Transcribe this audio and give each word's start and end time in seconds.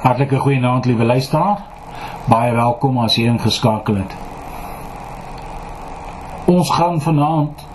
Hartlike 0.00 0.38
goeienaand 0.38 0.84
liewe 0.84 1.04
luisteraar. 1.04 1.58
Baie 2.24 2.52
welkom 2.56 2.98
as 2.98 3.18
jy 3.20 3.26
ingeskakel 3.28 3.98
het. 4.00 4.14
Ons 6.48 6.70
gaan 6.72 7.00
vanaand 7.04 7.66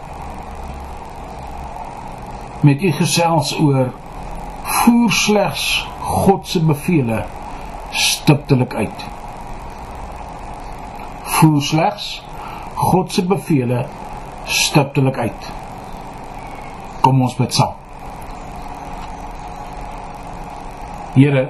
met 2.66 2.82
u 2.82 2.89
gesels 2.98 3.52
oor 3.61 3.91
voer 4.64 5.11
slegs 5.14 5.66
God 6.02 6.48
se 6.50 6.61
bevele 6.66 7.20
stiptelik 7.91 8.73
uit. 8.73 9.05
Voer 11.36 11.62
slegs 11.62 12.07
God 12.73 13.14
se 13.14 13.26
bevele 13.26 13.84
stiptelik 14.46 15.18
uit. 15.18 15.52
Kom 17.05 17.21
ons 17.21 17.38
bid 17.38 17.54
saam. 17.54 17.78
Here 21.14 21.45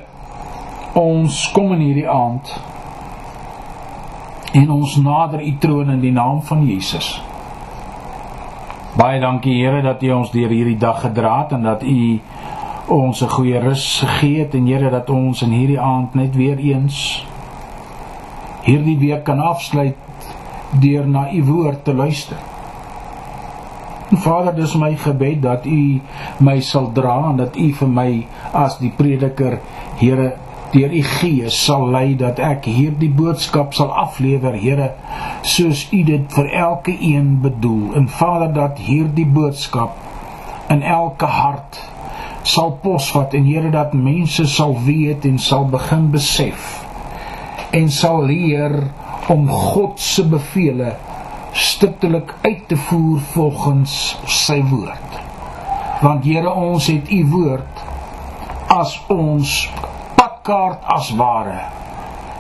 ons 0.95 1.51
kom 1.51 1.73
in 1.75 1.81
hierdie 1.83 2.09
aand 2.09 2.51
en 4.55 4.69
ons 4.71 4.95
nader 5.03 5.41
u 5.43 5.57
troon 5.59 5.89
in 5.91 5.99
die 5.99 6.13
naam 6.15 6.39
van 6.47 6.63
Jesus. 6.63 7.17
Baie 8.95 9.19
dankie 9.19 9.57
Here 9.59 9.81
dat 9.83 10.03
U 10.03 10.11
ons 10.15 10.31
deur 10.31 10.53
hierdie 10.55 10.77
dag 10.79 11.01
gedra 11.03 11.41
het 11.41 11.51
en 11.57 11.65
dat 11.67 11.83
U 11.83 12.19
ons 12.95 13.21
'n 13.21 13.29
goeie 13.29 13.59
rus 13.59 13.99
gegee 13.99 14.39
het 14.39 14.55
en 14.55 14.67
Here 14.67 14.89
dat 14.89 15.09
ons 15.09 15.41
in 15.41 15.51
hierdie 15.51 15.79
aand 15.79 16.15
net 16.15 16.35
weer 16.35 16.57
eens 16.57 17.25
hierdie 18.63 18.97
week 18.97 19.23
kan 19.23 19.39
afsluit 19.39 19.97
deur 20.79 21.07
na 21.07 21.31
U 21.31 21.43
woord 21.43 21.83
te 21.83 21.93
luister. 21.93 22.37
En 24.11 24.17
Vader, 24.17 24.55
dis 24.55 24.75
my 24.75 24.95
gebed 24.95 25.41
dat 25.41 25.65
U 25.65 26.01
my 26.39 26.59
sal 26.59 26.91
dra 26.91 27.29
en 27.29 27.37
dat 27.37 27.55
U 27.55 27.73
vir 27.73 27.87
my 27.87 28.27
as 28.53 28.77
die 28.77 28.93
prediker, 28.95 29.59
Here, 29.95 30.33
deur 30.75 30.91
u 30.91 31.01
gees 31.07 31.55
sal 31.65 31.87
lei 31.91 32.15
dat 32.19 32.39
ek 32.43 32.65
hierdie 32.67 33.11
boodskap 33.15 33.73
sal 33.77 33.93
aflewer 33.95 34.57
Here 34.59 34.89
soos 35.47 35.85
u 35.95 36.01
dit 36.03 36.25
vir 36.35 36.49
elke 36.51 36.95
een 36.99 37.37
bedoel. 37.41 37.93
En 37.95 38.09
Vader 38.11 38.51
dat 38.53 38.81
hierdie 38.83 39.27
boodskap 39.37 39.95
in 40.73 40.83
elke 40.83 41.29
hart 41.31 41.79
sal 42.43 42.75
posvat 42.83 43.33
en 43.39 43.47
Here 43.47 43.71
dat 43.71 43.93
mense 43.93 44.47
sal 44.51 44.75
weet 44.83 45.25
en 45.25 45.39
sal 45.39 45.69
begin 45.71 46.09
besef 46.11 46.67
en 47.75 47.89
sal 47.91 48.25
leer 48.27 48.75
om 49.31 49.47
God 49.49 49.99
se 49.99 50.27
beveel 50.27 50.83
stiptelik 51.55 52.33
uit 52.43 52.67
te 52.67 52.77
voer 52.77 53.19
volgens 53.31 53.95
sy 54.27 54.59
woord. 54.69 55.19
Want 56.03 56.27
Here 56.27 56.51
ons 56.51 56.91
het 56.91 57.11
u 57.11 57.23
woord 57.31 57.83
as 58.75 58.99
ons 59.07 59.57
kaart 60.45 60.85
as 60.85 61.09
ware. 61.17 61.59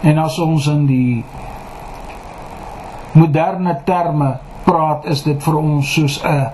En 0.05 0.17
as 0.21 0.37
ons 0.39 0.67
in 0.69 0.85
die 0.85 1.23
moderne 3.17 3.73
terme 3.87 4.35
praat, 4.65 5.07
is 5.09 5.23
dit 5.25 5.41
vir 5.43 5.57
ons 5.57 5.93
soos 5.93 6.19
'n 6.21 6.51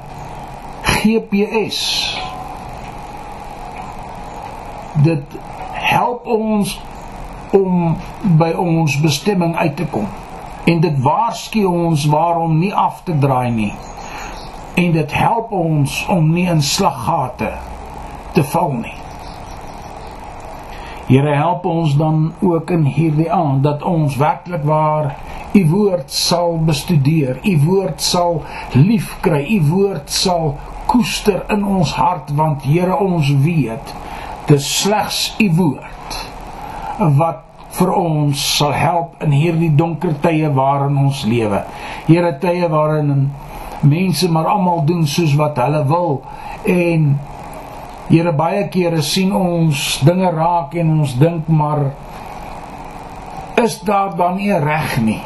GPS. 0.84 1.80
Dit 5.04 5.38
help 5.72 6.26
ons 6.26 6.80
om 7.52 7.98
by 8.38 8.52
ons 8.52 9.00
bestemming 9.02 9.56
uit 9.56 9.76
te 9.76 9.86
kom. 9.86 10.08
En 10.64 10.80
dit 10.80 11.02
waarsku 11.02 11.64
ons 11.66 12.06
waarom 12.06 12.60
nie 12.60 12.74
af 12.76 13.02
te 13.04 13.18
draai 13.18 13.52
nie. 13.52 13.74
En 14.74 14.92
dit 14.92 15.14
help 15.14 15.52
ons 15.52 16.06
om 16.08 16.32
nie 16.32 16.48
in 16.48 16.62
slaggate 16.62 17.52
te 18.34 18.44
val 18.44 18.72
nie. 18.72 19.01
Here 21.12 21.34
help 21.36 21.66
ons 21.68 21.98
dan 22.00 22.34
ook 22.40 22.70
in 22.72 22.86
hierdie 22.88 23.32
aand 23.32 23.66
dat 23.66 23.82
ons 23.84 24.16
werklik 24.16 24.64
waar 24.64 25.10
u 25.52 25.66
woord 25.68 26.12
sal 26.12 26.54
bestudeer, 26.64 27.42
u 27.44 27.56
woord 27.66 28.02
sal 28.02 28.38
liefkry, 28.72 29.42
u 29.58 29.60
woord 29.68 30.08
sal 30.08 30.54
koester 30.88 31.42
in 31.52 31.66
ons 31.68 31.92
hart 32.00 32.32
want 32.36 32.64
Here 32.64 32.96
ons 32.96 33.28
weet 33.44 33.92
dis 34.48 34.70
slegs 34.80 35.34
u 35.44 35.50
woord 35.60 36.16
wat 37.20 37.44
vir 37.76 37.92
ons 37.92 38.46
sal 38.56 38.72
help 38.72 39.20
in 39.28 39.36
hierdie 39.36 39.74
donker 39.76 40.16
tye 40.24 40.48
waarin 40.56 40.96
ons 41.10 41.26
lewe. 41.28 41.60
Here 42.08 42.32
tye 42.40 42.72
waarin 42.72 43.34
mense 43.84 44.32
maar 44.32 44.48
almal 44.48 44.86
doen 44.88 45.04
soos 45.08 45.36
wat 45.36 45.60
hulle 45.60 45.84
wil 45.92 46.22
en 46.72 47.12
Here 48.12 48.34
baie 48.36 48.66
kere 48.68 49.00
sien 49.08 49.30
ons 49.32 49.82
dinge 50.04 50.28
raak 50.36 50.74
en 50.76 50.90
ons 51.00 51.12
dink 51.16 51.46
maar 51.48 51.86
is 53.62 53.78
daar 53.88 54.18
dan 54.20 54.36
nie 54.36 54.52
reg 54.60 54.98
nie. 55.00 55.22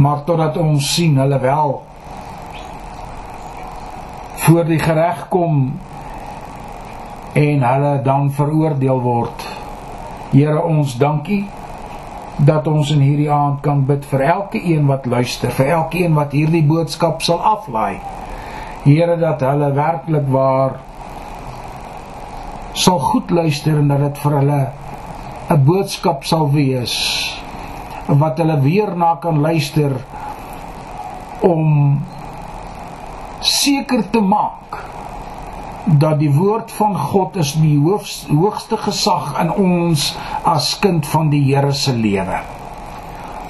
Maar 0.00 0.22
totdat 0.24 0.56
ons 0.56 0.88
sien 0.94 1.18
hulle 1.20 1.38
wel 1.42 1.74
voor 4.46 4.64
die 4.70 4.78
reg 4.78 5.20
kom 5.28 5.58
en 7.42 7.66
hulle 7.68 7.92
dan 8.08 8.32
veroordeel 8.32 9.04
word. 9.04 9.44
Here 10.32 10.64
ons 10.64 10.96
dankie 10.96 11.42
dat 12.40 12.72
ons 12.72 12.88
in 12.96 13.04
hierdie 13.04 13.28
aand 13.28 13.60
kan 13.68 13.84
bid 13.84 14.08
vir 14.14 14.24
elke 14.30 14.64
een 14.64 14.88
wat 14.88 15.04
luister, 15.04 15.52
vir 15.52 15.74
elke 15.76 16.00
een 16.06 16.16
wat 16.16 16.32
hierdie 16.32 16.64
boodskap 16.64 17.20
sal 17.22 17.44
aflaai. 17.52 18.00
Here 18.88 19.20
dat 19.20 19.44
hulle 19.44 19.72
werklik 19.76 20.32
waar 20.32 20.80
sal 22.74 22.98
goed 22.98 23.30
luister 23.30 23.78
en 23.78 23.88
dat 23.88 24.02
dit 24.02 24.18
vir 24.18 24.32
hulle 24.40 24.62
'n 25.54 25.64
boodskap 25.64 26.24
sal 26.24 26.50
wees 26.50 26.94
wat 28.08 28.38
hulle 28.38 28.60
weer 28.60 28.96
na 28.96 29.14
kan 29.14 29.40
luister 29.40 29.92
om 31.40 32.00
seker 33.40 34.10
te 34.10 34.20
maak 34.20 34.80
dat 35.84 36.18
die 36.18 36.32
woord 36.32 36.72
van 36.72 36.96
God 36.96 37.36
is 37.36 37.52
die 37.60 37.78
hoogste 37.78 38.76
gesag 38.76 39.34
in 39.40 39.50
ons 39.52 40.16
as 40.44 40.78
kind 40.80 41.06
van 41.06 41.28
die 41.30 41.42
Here 41.44 41.72
se 41.72 41.92
lewe. 41.92 42.40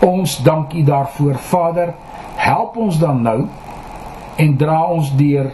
Ons 0.03 0.43
dank 0.43 0.75
U 0.75 0.83
daarvoor 0.83 1.39
Vader, 1.39 1.95
help 2.37 2.77
ons 2.77 2.99
dan 2.99 3.23
nou 3.23 3.47
en 4.37 4.57
dra 4.57 4.81
ons 4.91 5.13
deur 5.17 5.53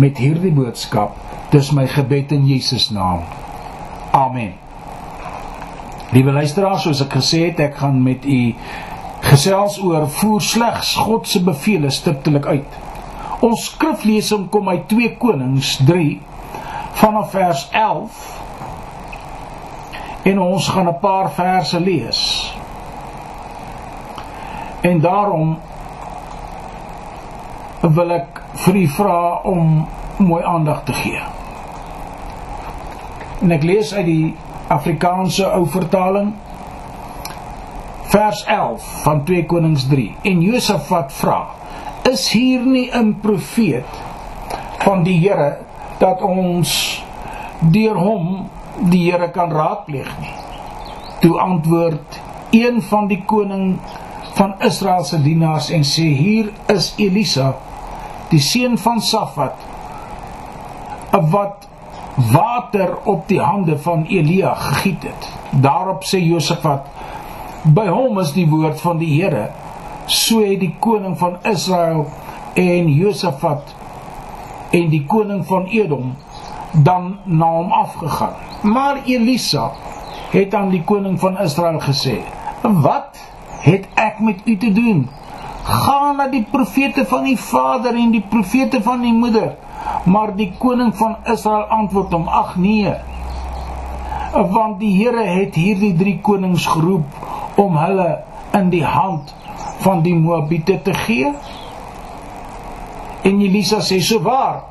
met 0.00 0.18
hierdie 0.18 0.52
boodskap 0.52 1.23
Dis 1.54 1.70
my 1.70 1.86
gebed 1.86 2.32
in 2.34 2.46
Jesus 2.50 2.88
naam. 2.90 3.20
Amen. 4.10 4.54
Liewe 6.10 6.32
luisteraars, 6.34 6.82
soos 6.82 7.02
ek 7.04 7.12
gesê 7.14 7.44
het, 7.44 7.60
ek 7.62 7.76
gaan 7.78 8.00
met 8.02 8.24
u 8.26 8.38
gesels 9.22 9.76
oor 9.78 10.08
voer 10.16 10.42
slegs 10.42 10.96
God 10.98 11.28
se 11.30 11.42
beveel 11.46 11.86
stiptelik 11.94 12.48
uit. 12.50 12.78
Ons 13.46 13.68
skriflesing 13.68 14.48
kom 14.50 14.66
uit 14.72 14.88
2 14.90 15.12
Konings 15.22 15.76
3 15.86 16.16
vanaf 16.98 17.30
vers 17.36 17.68
11. 17.70 18.18
En 20.32 20.42
ons 20.42 20.68
gaan 20.74 20.90
'n 20.90 20.98
paar 20.98 21.30
verse 21.38 21.80
lees. 21.80 22.20
En 24.82 25.00
daarom 25.00 25.58
wil 27.80 28.10
ek 28.10 28.42
vir 28.66 28.74
u 28.74 28.86
vra 28.88 29.40
om 29.44 29.86
mooi 30.18 30.42
aandag 30.44 30.82
te 30.84 30.92
gee. 30.92 31.43
En 33.44 33.52
ek 33.52 33.64
lees 33.68 33.90
uit 33.92 34.06
die 34.08 34.28
Afrikaanse 34.72 35.44
ou 35.52 35.66
vertaling 35.68 36.30
vers 38.08 38.38
11 38.48 38.84
van 39.02 39.18
2 39.28 39.44
Konings 39.50 39.84
3. 39.90 40.14
En 40.30 40.40
Josafat 40.40 41.12
vra: 41.12 41.40
Is 42.08 42.30
hier 42.32 42.64
nie 42.64 42.88
'n 42.88 43.18
profeet 43.20 44.00
van 44.80 45.02
die 45.04 45.18
Here 45.20 45.58
dat 45.98 46.22
ons 46.22 47.04
deur 47.60 48.00
hom 48.00 48.48
die 48.78 49.10
Here 49.10 49.28
kan 49.30 49.52
raadpleeg 49.52 50.08
nie? 50.20 50.32
Toe 51.20 51.38
antwoord 51.40 52.20
een 52.50 52.82
van 52.82 53.06
die 53.06 53.22
koning 53.26 53.78
van 54.34 54.54
Israel 54.58 55.04
se 55.04 55.22
dienaars 55.22 55.70
en 55.70 55.84
sê: 55.84 56.08
Hier 56.16 56.48
is 56.66 56.94
Elisa, 56.96 57.54
die 58.28 58.40
seun 58.40 58.78
van 58.78 59.00
Safat, 59.00 59.60
wat 61.12 61.68
water 62.14 62.96
op 63.04 63.28
die 63.28 63.40
hande 63.40 63.78
van 63.78 64.04
Elia 64.04 64.54
gegiet 64.54 65.02
het. 65.02 65.28
Daarop 65.50 66.04
sê 66.04 66.18
Josafat: 66.22 66.86
By 67.62 67.86
hom 67.88 68.18
is 68.18 68.32
die 68.32 68.46
woord 68.48 68.80
van 68.80 68.98
die 68.98 69.22
Here. 69.22 69.50
So 70.06 70.44
het 70.44 70.60
die 70.60 70.74
koning 70.78 71.18
van 71.18 71.38
Israel 71.42 72.06
en 72.54 72.88
Josafat 72.92 73.74
en 74.70 74.88
die 74.92 75.04
koning 75.06 75.46
van 75.46 75.64
Edom 75.64 76.14
dan 76.72 77.16
na 77.24 77.46
hom 77.46 77.72
afgegaan. 77.72 78.34
Maar 78.62 79.00
Elisa 79.04 79.70
het 80.30 80.54
aan 80.54 80.70
die 80.70 80.82
koning 80.84 81.20
van 81.20 81.38
Israel 81.38 81.80
gesê: 81.80 82.20
"Wat 82.62 83.18
het 83.58 83.88
ek 83.94 84.20
met 84.20 84.40
u 84.44 84.56
te 84.56 84.72
doen? 84.72 85.08
Gaan 85.62 86.16
na 86.16 86.28
die 86.28 86.46
profete 86.50 87.06
van 87.06 87.24
die 87.24 87.38
vader 87.38 87.94
en 87.94 88.10
die 88.10 88.24
profete 88.28 88.82
van 88.82 89.00
die 89.00 89.12
moeder." 89.12 89.56
Maar 90.04 90.34
die 90.36 90.52
koning 90.58 90.94
van 90.96 91.16
Israel 91.32 91.64
antwoord 91.68 92.12
hom: 92.12 92.28
"Ag 92.28 92.56
nee. 92.56 92.94
want 94.34 94.80
die 94.80 94.90
Here 94.98 95.22
het 95.22 95.54
hierdie 95.54 95.94
drie 95.94 96.18
konings 96.22 96.66
geroep 96.66 97.58
om 97.60 97.76
hulle 97.78 98.08
in 98.58 98.70
die 98.70 98.84
hand 98.84 99.34
van 99.84 100.02
die 100.02 100.14
Moabiete 100.14 100.80
te 100.82 100.94
gee. 100.94 101.30
En 103.22 103.40
Elisa 103.40 103.78
sê 103.78 104.00
so 104.02 104.22
waar 104.24 104.62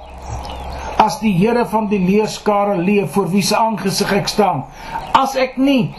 as 1.04 1.20
die 1.20 1.34
Here 1.36 1.66
van 1.70 1.88
die 1.92 2.00
leeskare 2.00 2.78
leef 2.78 3.12
voor 3.16 3.30
wie 3.32 3.44
se 3.44 3.58
aangesig 3.58 4.12
ek 4.16 4.30
staan 4.32 4.64
as 5.18 5.36
ek 5.40 5.58
nie 5.58 5.92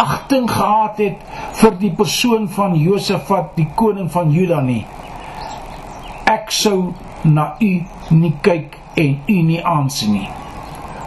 agting 0.00 0.46
gehad 0.50 1.00
het 1.02 1.24
vir 1.60 1.76
die 1.80 1.92
persoon 1.98 2.46
van 2.52 2.76
Josafat 2.78 3.52
die 3.56 3.66
koning 3.76 4.08
van 4.12 4.32
Juda 4.32 4.62
nie 4.64 4.84
ek 6.30 6.52
sou 6.54 6.94
na 7.26 7.54
u 7.60 7.72
nie 8.10 8.32
kyk 8.40 8.78
en 8.94 9.18
u 9.26 9.42
nie 9.42 9.60
aansien 9.64 10.12
nie. 10.12 10.28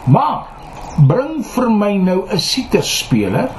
Maar 0.05 0.47
bring 1.07 1.43
vir 1.45 1.69
my 1.69 1.93
nou 1.97 2.25
'n 2.27 2.39
siterspeler 2.39 3.49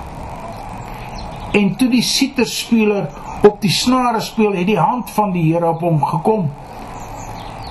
en 1.52 1.76
toe 1.76 1.88
die 1.88 2.02
siterspeler 2.02 3.08
op 3.42 3.60
die 3.60 3.70
snare 3.72 4.20
speel 4.20 4.52
het 4.52 4.66
die 4.66 4.78
hand 4.78 5.10
van 5.10 5.32
die 5.32 5.52
Here 5.52 5.68
op 5.68 5.80
hom 5.80 6.04
gekom. 6.04 6.50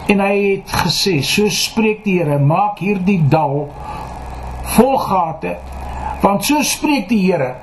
En 0.08 0.20
hy 0.20 0.36
het 0.52 0.72
gesê 0.86 1.22
so 1.22 1.50
spreek 1.50 2.04
die 2.04 2.18
Here 2.18 2.40
maak 2.40 2.80
hierdie 2.80 3.22
dal 3.30 3.70
vol 4.76 4.98
gate 4.98 5.58
want 6.22 6.46
so 6.46 6.62
spreek 6.64 7.08
die 7.10 7.22
Here 7.26 7.56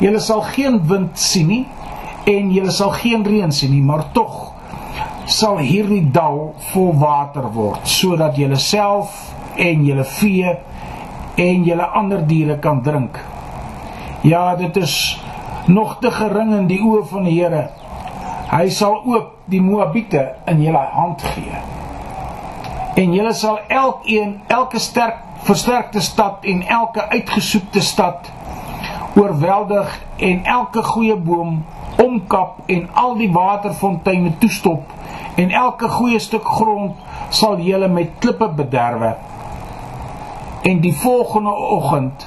julle 0.00 0.20
sal 0.20 0.42
geen 0.54 0.80
wind 0.88 1.18
sien 1.18 1.50
nie 1.50 1.64
en 2.30 2.50
julle 2.54 2.72
sal 2.72 2.94
geen 2.96 3.24
reën 3.26 3.52
sien 3.52 3.72
nie 3.74 3.84
maar 3.84 4.06
tog 4.12 4.49
sal 5.30 5.60
hierdie 5.62 6.10
dal 6.10 6.56
vol 6.72 6.94
water 6.98 7.46
word 7.54 7.86
sodat 7.86 8.38
julle 8.38 8.58
self 8.58 9.14
en 9.54 9.84
julle 9.86 10.04
vee 10.18 10.54
en 11.40 11.64
julle 11.64 11.86
ander 12.00 12.24
diere 12.26 12.58
kan 12.58 12.82
drink. 12.82 13.18
Ja 14.26 14.56
dit 14.58 14.76
is 14.76 14.96
nog 15.66 15.98
te 16.02 16.10
gering 16.10 16.52
in 16.56 16.66
die 16.66 16.80
oë 16.82 17.04
van 17.12 17.28
die 17.28 17.36
Here. 17.38 17.68
Hy 18.50 18.66
sal 18.74 18.98
ook 19.06 19.30
die 19.46 19.62
moabiete 19.62 20.26
in 20.50 20.64
julle 20.64 20.82
hand 20.96 21.22
gee. 21.22 21.62
En 22.98 23.14
julle 23.14 23.32
sal 23.38 23.60
elkeen 23.68 24.40
elke 24.50 24.82
sterk 24.82 25.22
versterkte 25.46 26.02
stad 26.02 26.44
en 26.44 26.66
elke 26.66 27.06
uitgesoekte 27.08 27.80
stad 27.80 28.26
oorweldig 29.14 29.94
en 30.16 30.44
elke 30.44 30.82
goeie 30.82 31.16
boom 31.16 31.62
omkap 32.02 32.66
en 32.66 32.88
al 32.92 33.14
die 33.16 33.30
waterfonteine 33.32 34.34
toestop 34.42 34.98
en 35.40 35.50
elke 35.50 35.88
goeie 35.88 36.18
stuk 36.20 36.46
grond 36.58 36.98
sal 37.40 37.60
julle 37.64 37.88
met 37.88 38.18
klippe 38.22 38.48
bederwe 38.60 39.14
en 40.70 40.80
die 40.84 40.94
volgende 40.94 41.54
oggend 41.76 42.26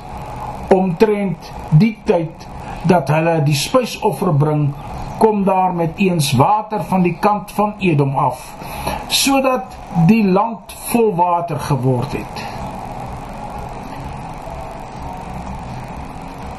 omtrent 0.74 1.52
die 1.70 1.94
tyd 2.08 2.48
dat 2.90 3.12
hulle 3.14 3.38
die 3.46 3.58
spysoffer 3.58 4.34
bring 4.34 4.72
kom 5.22 5.44
daar 5.44 5.74
met 5.74 6.02
eens 6.02 6.32
water 6.40 6.84
van 6.84 7.02
die 7.06 7.18
kant 7.20 7.52
van 7.52 7.76
Edom 7.80 8.16
af 8.18 8.50
sodat 9.08 9.78
die 10.08 10.24
land 10.26 10.74
vol 10.90 11.14
water 11.16 11.60
geword 11.60 12.12
het. 12.18 12.44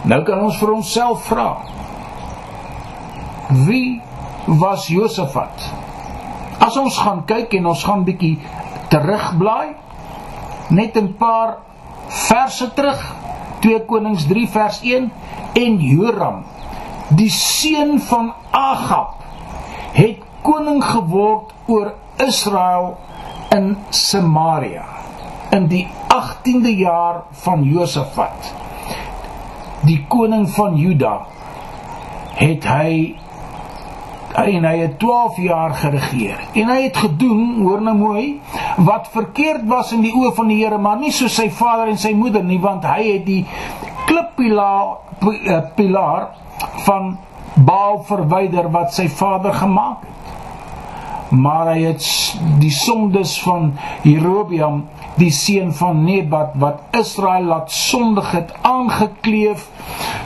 Nou 0.04 0.20
kan 0.22 0.42
ons 0.44 0.58
vir 0.60 0.72
onsself 0.74 1.24
vra. 1.30 1.48
Wie 3.66 4.00
was 4.60 4.86
Josafat? 4.92 5.83
As 6.74 6.80
ons 6.82 6.96
gaan 6.98 7.20
kyk 7.22 7.52
en 7.54 7.68
ons 7.70 7.82
gaan 7.86 8.00
bietjie 8.02 8.34
terugblaai. 8.90 9.76
Net 10.74 10.96
'n 10.98 11.14
paar 11.14 11.62
verse 12.08 12.66
terug. 12.74 12.98
2 13.62 13.86
Konings 13.86 14.26
3 14.26 14.48
vers 14.48 14.80
1 14.82 15.06
en 15.54 15.78
Joram 15.78 16.42
die 17.14 17.30
seun 17.30 18.00
van 18.00 18.32
Agab 18.50 19.22
het 19.94 20.18
koning 20.42 20.82
geword 20.84 21.54
oor 21.66 21.94
Israel 22.26 22.98
in 23.54 23.76
Samaria 23.90 24.84
in 25.54 25.68
die 25.70 25.86
18de 26.08 26.74
jaar 26.76 27.22
van 27.30 27.62
Josafat. 27.62 28.50
Die 29.86 30.04
koning 30.08 30.50
van 30.50 30.74
Juda 30.76 31.20
het 32.34 32.66
hy 32.66 33.14
en 34.34 34.64
hy 34.66 34.76
het 34.78 34.98
12 34.98 35.36
jaar 35.44 35.74
geregeer 35.78 36.40
en 36.54 36.70
hy 36.72 36.80
het 36.86 36.96
gedoen 36.96 37.60
hoor 37.62 37.84
nou 37.86 37.96
mooi 37.96 38.24
wat 38.76 39.10
verkeerd 39.12 39.66
was 39.70 39.92
in 39.94 40.02
die 40.02 40.14
oë 40.14 40.34
van 40.34 40.50
die 40.50 40.58
Here 40.62 40.78
maar 40.78 40.98
nie 40.98 41.12
so 41.14 41.28
sy 41.28 41.50
vader 41.50 41.92
en 41.92 42.00
sy 42.00 42.14
moeder 42.18 42.42
nie 42.44 42.58
want 42.62 42.86
hy 42.88 43.02
het 43.12 43.26
die 43.26 43.44
klippilaar 44.08 44.96
eh, 45.22 45.62
pilaar 45.76 46.28
van 46.86 47.14
Baal 47.54 48.00
verwyder 48.02 48.66
wat 48.74 48.90
sy 48.96 49.06
vader 49.08 49.54
gemaak 49.54 50.02
het. 50.02 50.10
Maar 51.34 51.70
hy 51.72 51.84
het 51.86 52.04
die 52.62 52.72
sondes 52.74 53.36
van 53.42 53.72
Jerobeam, 54.02 54.84
die 55.18 55.30
seun 55.34 55.70
van 55.74 56.02
Nebat 56.04 56.58
wat 56.62 56.98
Israel 56.98 57.46
laat 57.50 57.72
sondig 57.72 58.30
het, 58.34 58.52
aangekleef 58.62 59.68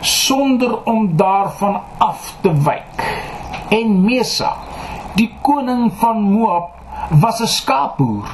sonder 0.00 0.82
om 0.88 1.10
daarvan 1.16 1.80
af 1.98 2.32
te 2.40 2.52
wyk. 2.64 3.27
En 3.68 4.04
Mesa, 4.04 4.52
die 5.14 5.30
koning 5.42 5.92
van 6.00 6.22
Moab, 6.22 6.70
was 7.10 7.40
'n 7.40 7.46
skaapboer. 7.46 8.28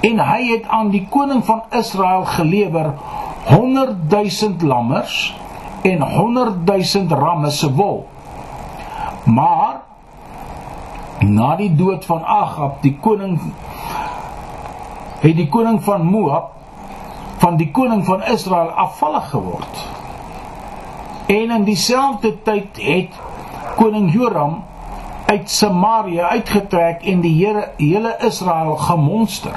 En 0.00 0.18
hy 0.18 0.46
het 0.46 0.68
aan 0.68 0.90
die 0.90 1.06
koning 1.10 1.44
van 1.44 1.62
Israel 1.70 2.24
gelewer 2.24 2.94
100 3.46 4.10
000 4.10 4.54
lammers 4.60 5.36
en 5.82 6.02
100 6.02 6.66
000 6.66 7.08
ramme 7.08 7.50
se 7.50 7.74
wol. 7.74 8.08
Maar 9.24 9.80
na 11.18 11.56
die 11.56 11.74
dood 11.74 12.04
van 12.04 12.24
Agab, 12.24 12.82
die 12.82 12.96
koning 13.00 13.40
het 15.20 15.36
die 15.36 15.48
koning 15.48 15.82
van 15.84 16.06
Moab 16.06 16.50
van 17.42 17.56
die 17.56 17.70
koning 17.70 18.04
van 18.04 18.22
Israel 18.22 18.70
afvallig 18.70 19.30
geword. 19.30 19.88
En 21.26 21.50
in 21.50 21.64
dieselfde 21.64 22.42
tyd 22.42 22.78
het 22.78 23.20
koning 23.76 24.10
Joram 24.12 24.62
uit 25.26 25.50
Samaria 25.50 26.28
uitgetrek 26.28 27.06
en 27.08 27.22
die 27.24 27.34
Here 27.38 27.68
hele 27.78 28.16
Israel 28.26 28.76
gemonster. 28.76 29.56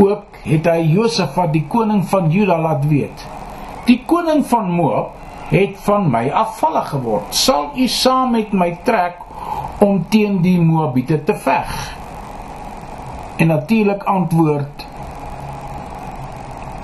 Ook 0.00 0.40
het 0.44 0.66
hy 0.70 0.80
Josafat 0.94 1.52
die 1.52 1.66
koning 1.68 2.06
van 2.08 2.30
Juda 2.32 2.56
laat 2.60 2.86
weet 2.88 3.26
Die 3.90 3.98
koning 4.06 4.44
van 4.46 4.70
Moab 4.70 5.16
het 5.50 5.78
van 5.82 6.04
my 6.10 6.28
afvallig 6.30 6.92
geword. 6.92 7.34
Sal 7.34 7.72
u 7.74 7.88
saam 7.88 8.36
met 8.36 8.52
my 8.52 8.70
trek 8.86 9.18
om 9.82 10.04
teen 10.08 10.38
die 10.44 10.60
Moabiete 10.60 11.18
te 11.24 11.34
veg? 11.34 11.72
En 13.36 13.50
natuurlik 13.50 14.04
antwoord 14.04 14.86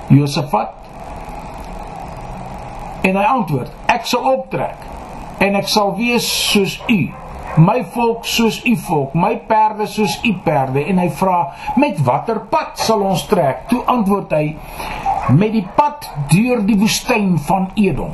Josafat. 0.07 0.73
En 3.07 3.15
hy 3.15 3.23
antwoord: 3.23 3.71
Ek 3.85 4.05
sal 4.09 4.27
optrek 4.33 4.96
en 5.39 5.55
ek 5.55 5.67
sal 5.67 5.95
wees 5.95 6.27
soos 6.51 6.79
u 6.89 7.01
my 7.57 7.81
volk 7.93 8.25
soos 8.25 8.59
u 8.65 8.75
volk, 8.77 9.13
my 9.17 9.35
perde 9.49 9.87
soos 9.89 10.19
u 10.23 10.33
perde 10.45 10.83
en 10.89 11.01
hy 11.01 11.09
vra 11.09 11.39
met 11.81 11.99
watter 12.05 12.43
pad 12.51 12.77
sal 12.79 13.01
ons 13.05 13.25
trek? 13.29 13.65
Toe 13.71 13.81
antwoord 13.89 14.33
hy 14.37 14.45
met 15.33 15.53
die 15.55 15.65
pad 15.75 16.07
deur 16.31 16.61
die 16.67 16.77
woestyn 16.79 17.35
van 17.47 17.71
Edom. 17.75 18.13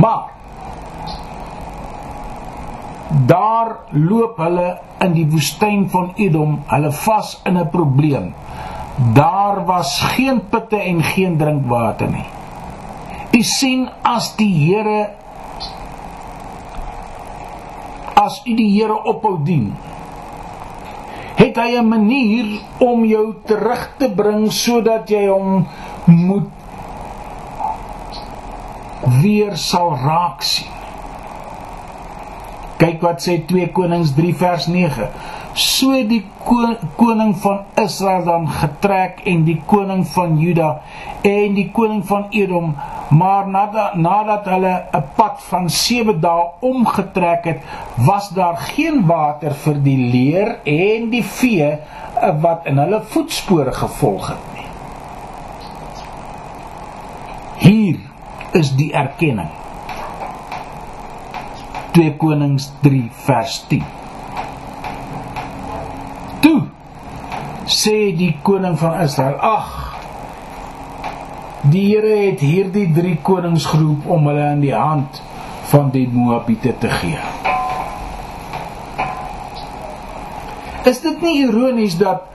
Maar 0.00 0.28
daar 3.26 3.76
loop 3.92 4.38
hulle 4.40 4.68
in 5.04 5.14
die 5.16 5.26
woestyn 5.28 5.88
van 5.90 6.12
Edom, 6.16 6.60
hulle 6.70 6.92
vas 7.04 7.40
in 7.44 7.58
'n 7.58 7.68
probleem. 7.70 8.34
Daar 9.14 9.64
was 9.64 10.00
geen 10.00 10.48
putte 10.48 10.76
en 10.76 11.02
geen 11.02 11.36
drinkwater 11.36 12.08
nie. 12.08 12.39
U 13.40 13.42
sien 13.42 13.86
as 14.04 14.34
die 14.36 14.50
Here 14.52 15.14
as 18.20 18.42
u 18.44 18.52
die 18.52 18.68
Here 18.74 18.98
ophou 19.08 19.38
dien, 19.46 19.70
het 21.38 21.56
hy 21.56 21.78
'n 21.80 21.88
manier 21.88 22.60
om 22.84 23.04
jou 23.08 23.32
terug 23.48 23.86
te 23.96 24.10
bring 24.12 24.50
sodat 24.52 25.08
jy 25.08 25.24
hom 25.28 25.64
moet 26.04 26.50
weer 29.22 29.56
sal 29.56 29.96
raak 30.04 30.42
sien. 30.42 30.68
Kyk 32.76 33.00
wat 33.00 33.24
sê 33.24 33.40
2 33.46 33.72
Konings 33.72 34.12
3 34.16 34.34
vers 34.34 34.66
9. 34.66 35.08
So 35.54 35.92
die 36.06 36.22
koning 36.96 37.34
van 37.42 37.64
Israel 37.74 38.24
dan 38.24 38.48
getrek 38.48 39.20
en 39.26 39.44
die 39.44 39.58
koning 39.66 40.06
van 40.06 40.38
Juda 40.38 40.80
en 41.22 41.54
die 41.54 41.70
koning 41.74 42.06
van 42.06 42.28
Edom 42.30 42.74
Maar 43.10 43.48
nadat 43.48 43.94
nadat 43.94 44.44
hulle 44.44 44.84
'n 44.92 45.04
pad 45.14 45.42
van 45.42 45.70
7 45.70 46.20
dae 46.20 46.44
omgetrek 46.58 47.44
het, 47.44 47.58
was 47.94 48.28
daar 48.28 48.56
geen 48.56 49.06
water 49.06 49.54
vir 49.54 49.82
die 49.82 49.98
leer 50.12 50.58
en 50.64 51.10
die 51.10 51.24
vee 51.24 51.78
wat 52.40 52.60
in 52.64 52.78
hulle 52.78 53.02
voetspore 53.02 53.72
gevolg 53.72 54.28
het 54.28 54.44
nie. 54.54 54.66
Hier 57.56 57.98
is 58.52 58.76
die 58.76 58.92
erkenning. 58.92 59.50
2 61.90 62.16
Konings 62.16 62.72
3 62.80 63.10
vers 63.10 63.64
10. 63.66 63.84
Toe 66.40 66.62
sê 67.70 68.10
die 68.16 68.34
koning 68.42 68.78
van 68.78 69.00
Israel: 69.04 69.38
"Ag, 69.38 69.68
die 71.62 71.86
Here 71.90 72.16
het 72.26 72.40
hierdie 72.40 72.88
drie 72.92 73.18
konings 73.22 73.66
geroep 73.66 74.06
om 74.06 74.26
hulle 74.26 74.50
in 74.52 74.60
die 74.60 74.74
hand 74.74 75.22
van 75.70 75.90
die 75.90 76.08
Moabiete 76.08 76.74
te 76.78 76.88
gee." 76.88 77.18
Is 80.84 81.00
dit 81.00 81.22
nie 81.22 81.42
ironies 81.44 81.98
dat 81.98 82.26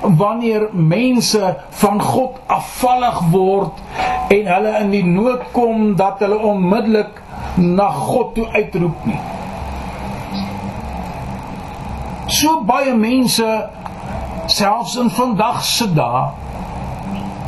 wanneer 0.00 0.68
mense 0.72 1.56
van 1.68 2.02
God 2.02 2.38
afvallig 2.46 3.20
word 3.30 3.80
en 4.28 4.46
hulle 4.46 4.74
in 4.80 4.90
die 4.90 5.04
nood 5.04 5.48
kom 5.52 5.94
dat 5.96 6.20
hulle 6.24 6.38
onmiddellik 6.38 7.22
na 7.56 7.88
God 7.90 8.34
toe 8.34 8.46
uitroep 8.52 9.06
nie. 9.08 9.18
So 12.26 12.60
baie 12.66 12.94
mense 12.94 13.46
selfs 14.50 14.96
in 14.96 15.10
vandag 15.10 15.64
se 15.64 15.86
dae 15.94 16.26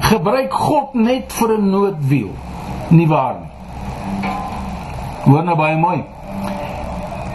gebruik 0.09 0.53
God 0.53 0.95
net 0.95 1.33
vir 1.33 1.59
'n 1.59 1.71
noodwiel. 1.71 2.31
Nie 2.89 3.09
waar 3.09 3.35
nie. 3.41 3.51
Hoor 5.25 5.45
nou 5.45 5.57
baie 5.57 5.77
mooi. 5.77 6.05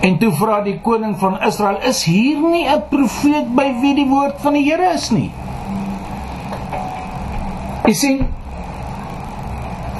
En 0.01 0.17
toe 0.17 0.31
vra 0.31 0.61
die 0.61 0.79
koning 0.81 1.17
van 1.19 1.41
Israel: 1.41 1.77
"Is 1.81 2.03
hier 2.03 2.39
nie 2.39 2.67
'n 2.67 2.83
profeet 2.89 3.55
by 3.55 3.73
wie 3.81 3.95
die 3.95 4.07
woord 4.07 4.41
van 4.41 4.53
die 4.53 4.63
Here 4.69 4.93
is 4.93 5.09
nie?" 5.09 5.31
Jy 7.83 7.93
sien, 7.93 8.27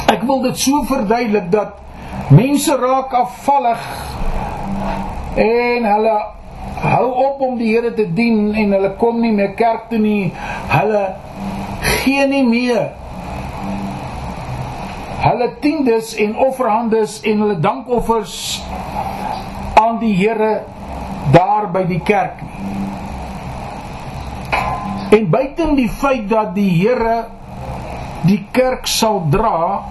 ek 0.07 0.21
wil 0.23 0.41
dit 0.41 0.59
so 0.59 0.83
verduidelik 0.83 1.51
dat 1.51 1.73
mense 2.29 2.75
raak 2.75 3.13
afvallig 3.13 3.81
en 5.35 5.85
hulle 5.85 6.17
hou 6.83 7.07
op 7.25 7.41
om 7.41 7.57
die 7.57 7.71
Here 7.73 7.93
te 7.95 8.05
dien 8.13 8.53
en 8.53 8.75
hulle 8.75 8.93
kom 8.99 9.21
nie 9.23 9.31
meer 9.31 9.55
kerk 9.59 9.89
toe 9.89 9.99
nie. 9.99 10.31
Hulle 10.71 11.05
gee 12.03 12.27
nie 12.27 12.43
meer 12.47 12.91
hulle 15.23 15.47
tiendes 15.63 16.15
en 16.19 16.35
offerhandes 16.35 17.21
en 17.23 17.43
hulle 17.45 17.59
dankoffers 17.63 18.63
aan 19.79 20.01
die 20.01 20.11
Here 20.19 20.63
daar 21.31 21.69
by 21.71 21.85
die 21.87 22.01
kerk 22.03 22.41
nie. 22.43 22.53
En 25.13 25.29
buiten 25.29 25.75
die 25.75 25.89
feit 25.89 26.29
dat 26.29 26.55
die 26.55 26.69
Here 26.73 27.25
die 28.25 28.39
kerk 28.51 28.87
sal 28.87 29.21
dra, 29.29 29.83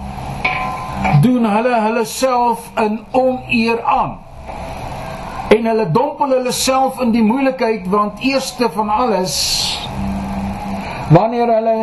doen 1.23 1.45
hulle 1.47 1.79
hulle 1.85 2.05
self 2.09 2.65
in 2.81 2.99
oneer 3.15 3.79
aan. 3.87 4.17
En 5.53 5.65
hulle 5.69 5.85
dompel 5.91 6.31
hulle 6.33 6.51
self 6.51 7.01
in 7.03 7.11
die 7.13 7.23
moeilikheid 7.23 7.89
want 7.93 8.23
eerste 8.25 8.69
van 8.73 8.89
alles 8.89 9.35
wanneer 11.13 11.51
hulle 11.53 11.75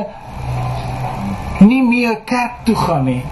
nie 1.60 1.82
meer 1.84 2.16
kerk 2.24 2.64
toe 2.64 2.74
gaan 2.74 3.04
nie 3.04 3.22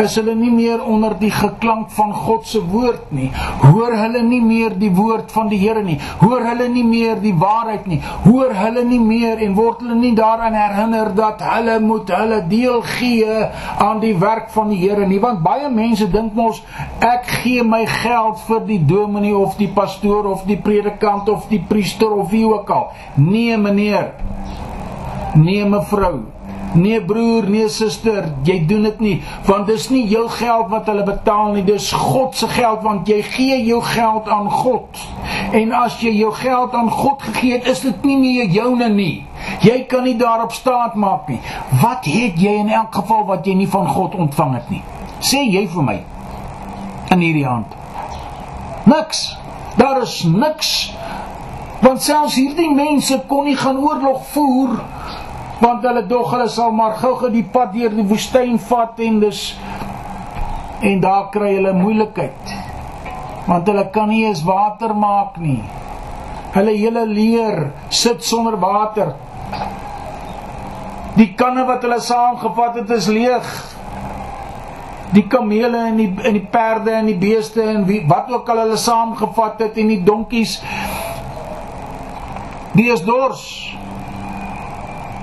is 0.00 0.14
hulle 0.16 0.34
nie 0.34 0.50
meer 0.50 0.80
onder 0.84 1.14
die 1.20 1.30
geklank 1.30 1.90
van 1.92 2.12
God 2.16 2.46
se 2.48 2.60
woord 2.72 3.10
nie. 3.12 3.28
Hoor 3.60 3.92
hulle 3.96 4.22
nie 4.24 4.40
meer 4.40 4.74
die 4.78 4.90
woord 4.94 5.32
van 5.34 5.50
die 5.52 5.58
Here 5.62 5.82
nie. 5.84 5.98
Hoor 6.22 6.42
hulle 6.46 6.68
nie 6.72 6.84
meer 6.86 7.20
die 7.20 7.34
waarheid 7.38 7.86
nie. 7.90 8.00
Hoor 8.24 8.54
hulle 8.56 8.84
nie 8.88 9.00
meer 9.02 9.42
en 9.44 9.54
word 9.58 9.82
hulle 9.84 9.98
nie 9.98 10.14
daaraan 10.16 10.56
herinner 10.56 11.12
dat 11.16 11.44
hulle 11.44 11.78
moet 11.84 12.10
hulle 12.16 12.40
deel 12.48 12.80
gee 12.96 13.38
aan 13.78 14.00
die 14.02 14.14
werk 14.18 14.50
van 14.56 14.72
die 14.72 14.80
Here 14.82 15.06
nie. 15.06 15.20
Want 15.22 15.44
baie 15.44 15.70
mense 15.70 16.08
dink 16.10 16.34
mos 16.34 16.62
ek 17.04 17.28
gee 17.42 17.62
my 17.62 17.84
geld 17.86 18.40
vir 18.48 18.66
die 18.68 18.80
dominee 18.88 19.36
of 19.36 19.58
die 19.60 19.70
pastoor 19.72 20.30
of 20.32 20.46
die 20.48 20.58
predikant 20.58 21.28
of 21.28 21.48
die 21.52 21.60
priester 21.68 22.12
of 22.16 22.30
wie 22.32 22.46
ook 22.48 22.70
al. 22.70 22.88
Nee 23.16 23.56
meneer. 23.60 24.14
Nee 25.36 25.64
mevrou. 25.68 26.22
Nee 26.74 27.02
broer, 27.04 27.48
nee 27.50 27.68
suster, 27.68 28.30
jy 28.48 28.62
doen 28.66 28.86
dit 28.86 29.00
nie 29.00 29.16
want 29.44 29.66
dis 29.68 29.88
nie 29.92 30.04
jou 30.08 30.24
geld 30.32 30.70
wat 30.72 30.86
hulle 30.88 31.04
betaal 31.04 31.52
nie, 31.56 31.64
dis 31.66 31.90
God 31.92 32.36
se 32.38 32.48
geld 32.48 32.80
want 32.86 33.08
jy 33.08 33.18
gee 33.26 33.58
jou 33.66 33.80
geld 33.84 34.28
aan 34.32 34.48
God. 34.50 35.02
En 35.52 35.74
as 35.76 35.98
jy 36.00 36.14
jou 36.16 36.32
geld 36.36 36.74
aan 36.74 36.88
God 36.90 37.22
gegee 37.22 37.58
het, 37.58 37.68
is 37.68 37.82
dit 37.84 38.06
nie 38.08 38.16
meer 38.20 38.48
joune 38.54 38.88
nie. 38.88 39.26
Jy 39.60 39.82
kan 39.90 40.06
nie 40.06 40.16
daarop 40.16 40.54
staat 40.56 40.94
maak 40.94 41.28
nie. 41.28 41.40
Wat 41.82 42.08
het 42.08 42.40
jy 42.40 42.54
in 42.62 42.72
elk 42.72 42.94
geval 42.94 43.26
wat 43.28 43.46
jy 43.46 43.58
nie 43.58 43.68
van 43.68 43.88
God 43.92 44.14
ontvang 44.14 44.56
het 44.56 44.72
nie? 44.72 44.82
Sê 45.20 45.44
jy 45.44 45.66
vir 45.70 45.86
my 45.86 45.98
in 47.12 47.20
hierdie 47.20 47.46
hand. 47.46 47.76
Niks. 48.88 49.26
Daar 49.76 50.02
is 50.02 50.22
niks. 50.24 50.92
Want 51.82 52.02
selfs 52.02 52.38
hierdie 52.38 52.70
mense 52.74 53.18
kon 53.28 53.44
nie 53.44 53.56
gaan 53.58 53.78
oorlog 53.82 54.24
voer 54.32 54.78
want 55.62 55.84
hulle 55.86 56.02
dog 56.10 56.30
hulle 56.34 56.48
sal 56.50 56.72
maar 56.74 56.96
gou-gou 56.98 57.30
die 57.30 57.46
pad 57.54 57.70
deur 57.76 57.92
die 57.94 58.06
woestyn 58.06 58.58
vat 58.66 58.98
en 59.06 59.20
dus 59.22 59.42
en 60.82 61.00
daar 61.00 61.28
kry 61.30 61.52
hulle 61.54 61.72
moeilikheid. 61.78 62.54
Want 63.46 63.68
hulle 63.70 63.84
kan 63.94 64.10
nie 64.10 64.24
eens 64.26 64.42
water 64.46 64.94
maak 64.98 65.36
nie. 65.38 65.60
Hulle 66.56 66.74
hele 66.74 67.04
leer 67.06 67.68
sit 67.88 68.24
sonder 68.26 68.58
water. 68.60 69.14
Die 71.14 71.30
kanne 71.38 71.64
wat 71.68 71.84
hulle 71.86 72.00
saamgevat 72.02 72.80
het 72.82 72.90
is 72.96 73.06
leeg. 73.12 73.52
Die 75.12 75.26
kamele 75.28 75.84
en 75.92 76.00
die 76.00 76.10
en 76.24 76.38
die 76.38 76.46
perde 76.50 76.96
en 76.96 77.10
die 77.12 77.18
beeste 77.20 77.62
en 77.62 77.86
wie 77.86 78.00
wat 78.08 78.32
ook 78.32 78.48
al 78.50 78.64
hulle 78.64 78.80
saamgevat 78.80 79.60
het 79.62 79.78
en 79.78 79.92
die 79.92 80.02
donkies 80.02 80.56
die 82.72 82.88
is 82.88 83.02
dors 83.04 83.42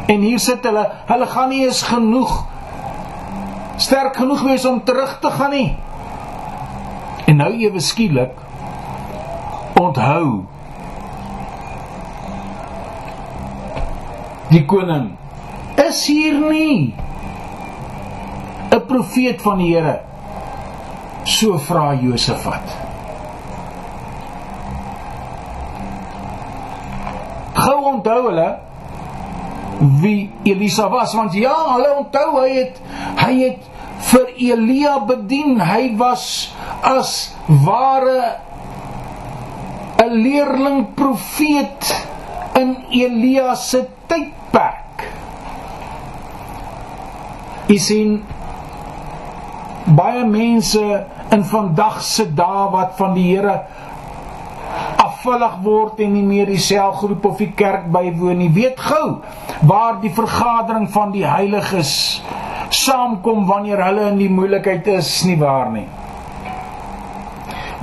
En 0.10 0.24
hier 0.26 0.40
sit 0.42 0.64
hulle, 0.66 0.86
hulle 1.10 1.28
gaan 1.30 1.52
nie 1.54 1.66
eens 1.68 1.84
genoeg 1.86 2.34
sterk 3.80 4.18
genoeg 4.20 4.42
wees 4.44 4.66
om 4.66 4.82
terug 4.84 5.20
te 5.22 5.32
gaan 5.32 5.54
nie. 5.56 5.70
En 7.30 7.38
nou 7.40 7.52
ewe 7.62 7.80
skielik 7.80 8.34
onthou 9.80 10.44
die 14.50 14.66
koning 14.66 15.12
is 15.86 16.02
hier 16.10 16.40
nie 16.42 16.94
'n 18.72 18.86
profeet 18.86 19.42
van 19.42 19.58
die 19.58 19.76
Here 19.76 20.00
so 21.24 21.58
vra 21.58 21.94
Josafat 21.94 22.74
gou 27.54 27.78
onthou 27.94 28.22
hulle 28.26 28.69
wie 29.80 30.30
Elisa 30.44 30.90
was 30.92 31.14
want 31.16 31.34
ja, 31.34 31.56
hulle 31.74 31.92
onthou 32.02 32.42
hy 32.42 32.50
het 32.58 32.82
hy 33.20 33.34
het 33.40 33.68
vir 34.10 34.28
Elia 34.40 35.00
bedien. 35.08 35.60
Hy 35.60 35.96
was 36.00 36.54
as 36.86 37.36
ware 37.48 38.40
'n 40.00 40.14
leerling 40.24 40.94
profeet 40.96 41.96
in 42.56 42.78
Elia 42.90 43.56
se 43.56 43.86
tydperk. 44.08 45.04
Jy 47.68 47.78
sien 47.78 48.24
baie 49.86 50.24
mense 50.26 51.06
in 51.32 51.44
vandag 51.44 52.02
se 52.02 52.26
dae 52.34 52.70
wat 52.72 52.96
van 52.98 53.14
die 53.14 53.36
Here 53.36 53.60
afvallig 55.20 55.56
word 55.64 56.00
en 56.00 56.14
nie 56.16 56.24
meer 56.24 56.48
die 56.48 56.62
selgroep 56.64 57.26
of 57.28 57.40
die 57.42 57.52
kerk 57.52 57.90
bywoon 57.92 58.40
nie. 58.40 58.52
Weet 58.56 58.80
gou 58.80 59.20
waar 59.68 60.00
die 60.00 60.12
vergadering 60.16 60.88
van 60.94 61.12
die 61.12 61.26
heiliges 61.28 62.22
saamkom 62.72 63.44
wanneer 63.50 63.82
hulle 63.84 64.08
in 64.14 64.20
die 64.22 64.30
moeilikheid 64.32 64.88
is, 64.94 65.10
nie 65.28 65.36
waar 65.40 65.74
nie. 65.74 65.88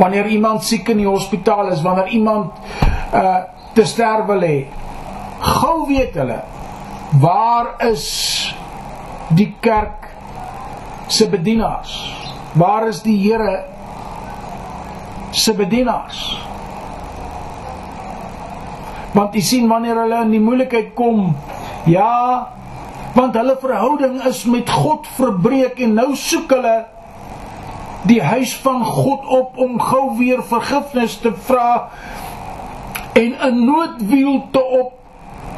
Wanneer 0.01 0.31
iemand 0.33 0.65
siek 0.65 0.89
in 0.93 1.03
die 1.03 1.09
hospitaal 1.09 1.75
is, 1.75 1.85
wanneer 1.85 2.09
iemand 2.17 2.57
uh 3.13 3.53
te 3.77 3.85
sterwe 3.85 4.39
lê, 4.41 4.55
gou 5.37 5.83
weet 5.91 6.15
hulle 6.17 6.39
waar 7.21 7.75
is 7.85 8.07
die 9.37 9.51
kerk 9.61 10.09
se 11.13 11.29
bedienaars? 11.29 11.93
Waar 12.57 12.89
is 12.89 13.03
die 13.05 13.19
Here 13.21 13.67
se 15.37 15.53
bedienaars? 15.53 16.25
Want 19.17 19.35
jy 19.35 19.41
sien 19.41 19.69
wanneer 19.69 19.97
hulle 20.03 20.21
in 20.27 20.35
die 20.37 20.43
moeilikheid 20.45 20.93
kom, 20.95 21.31
ja, 21.89 22.13
Want 23.17 23.35
hulle 23.35 23.57
verhouding 23.61 24.19
is 24.29 24.45
met 24.45 24.71
God 24.71 25.07
verbreek 25.17 25.79
en 25.81 25.95
nou 25.97 26.11
soek 26.21 26.51
hulle 26.53 26.77
die 28.07 28.21
huis 28.23 28.53
van 28.61 28.85
God 28.85 29.25
op 29.33 29.57
om 29.59 29.79
gou 29.81 30.03
weer 30.19 30.43
vergifnis 30.45 31.17
te 31.25 31.33
vra 31.49 31.89
en 33.17 33.33
'n 33.49 33.65
noodwiel 33.65 34.43
te 34.53 34.63
op 34.81 34.93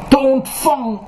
te 0.07 0.17
ontvang 0.17 0.99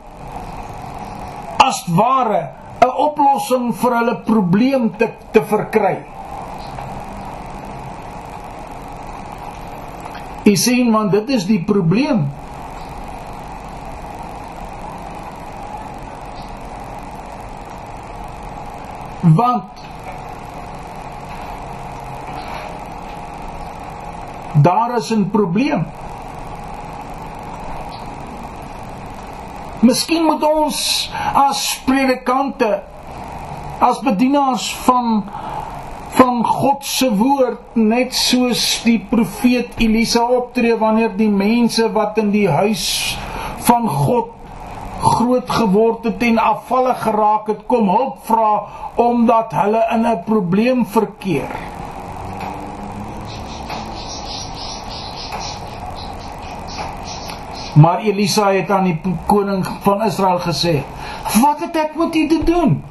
as 1.57 1.79
ware 1.87 2.51
'n 2.83 2.93
oplossing 3.07 3.71
vir 3.75 3.97
hulle 3.97 4.15
probleem 4.25 4.91
te 4.97 5.09
te 5.31 5.41
verkry. 5.41 5.97
Jy 10.43 10.55
sien 10.55 10.91
want 10.91 11.11
dit 11.11 11.29
is 11.29 11.45
die 11.45 11.63
probleem. 11.63 12.40
Want 19.21 19.63
daar 24.53 24.97
is 24.97 25.09
'n 25.13 25.29
probleem. 25.29 25.85
Miskien 29.79 30.23
moet 30.23 30.43
ons 30.43 31.11
as 31.33 31.81
predikante 31.85 32.83
as 33.79 33.99
bedienaars 33.99 34.75
van 34.75 35.23
van 36.11 36.45
God 36.45 36.85
se 36.85 37.15
woord 37.15 37.75
net 37.79 38.13
soos 38.15 38.81
die 38.83 38.99
profeet 39.09 39.77
Elisa 39.77 40.21
optree 40.21 40.75
wanneer 40.77 41.15
die 41.17 41.29
mense 41.29 41.87
wat 41.91 42.17
in 42.17 42.29
die 42.29 42.49
huis 42.49 43.17
van 43.57 43.87
God 43.89 44.29
groot 45.01 45.49
geword 45.49 46.03
het 46.03 46.23
en 46.23 46.37
afvallig 46.37 47.01
geraak 47.01 47.47
het 47.47 47.65
kom 47.65 47.89
hulp 47.89 48.17
vra 48.23 48.51
omdat 48.95 49.53
hulle 49.57 49.85
in 49.95 50.05
'n 50.05 50.23
probleem 50.25 50.85
verkeer. 50.85 51.49
Maar 57.73 57.99
Elisa 57.99 58.51
het 58.51 58.69
aan 58.69 58.83
die 58.83 58.99
koning 59.25 59.65
van 59.81 60.03
Israel 60.03 60.39
gesê: 60.39 60.83
"Wat 61.41 61.59
het 61.59 61.75
ek 61.75 61.95
met 61.95 62.15
u 62.15 62.27
te 62.27 62.43
doen? 62.43 62.83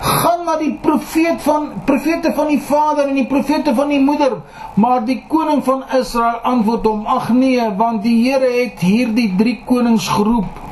Gaan 0.00 0.44
na 0.44 0.56
die 0.56 0.78
profeet 0.80 1.42
van 1.42 1.72
profete 1.84 2.32
van 2.32 2.46
die 2.46 2.62
vader 2.62 3.08
en 3.08 3.14
die 3.14 3.26
profete 3.26 3.74
van 3.74 3.88
die 3.88 4.00
moeder." 4.00 4.32
Maar 4.74 5.04
die 5.04 5.24
koning 5.28 5.64
van 5.64 5.84
Israel 5.98 6.38
antwoord 6.42 6.86
hom: 6.86 7.06
"Ag 7.06 7.28
nee, 7.28 7.74
want 7.76 8.02
die 8.02 8.30
Here 8.30 8.62
het 8.62 8.80
hierdie 8.80 9.34
drie 9.36 9.62
konings 9.64 10.08
geroep 10.08 10.65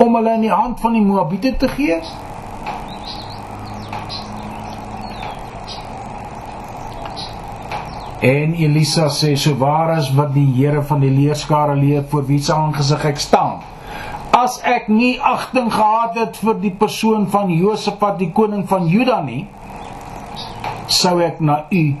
om 0.00 0.14
hulle 0.16 0.34
in 0.34 0.48
die 0.48 0.52
hand 0.52 0.80
van 0.80 0.96
die 0.96 1.04
Moabiete 1.04 1.56
te 1.56 1.68
gee." 1.68 2.00
En 8.20 8.52
Elisa 8.52 9.08
sê: 9.08 9.34
"So 9.36 9.56
waar 9.56 9.98
is 9.98 10.14
wat 10.14 10.34
die 10.34 10.52
Here 10.56 10.82
van 10.82 11.00
die 11.00 11.10
leerskare 11.10 11.74
leer 11.76 12.04
voor 12.08 12.26
wie 12.26 12.38
se 12.38 12.54
aangesig 12.54 13.04
ek 13.04 13.18
staan? 13.18 13.62
As 14.30 14.60
ek 14.62 14.88
nie 14.88 15.20
agting 15.20 15.72
gehad 15.72 16.14
het 16.14 16.36
vir 16.36 16.60
die 16.60 16.70
persoon 16.70 17.26
van 17.28 17.48
Josafat, 17.48 18.18
die 18.18 18.32
koning 18.32 18.68
van 18.68 18.86
Juda 18.86 19.22
nie, 19.22 19.46
sou 20.86 21.20
ek 21.20 21.40
na 21.40 21.64
u 21.70 21.96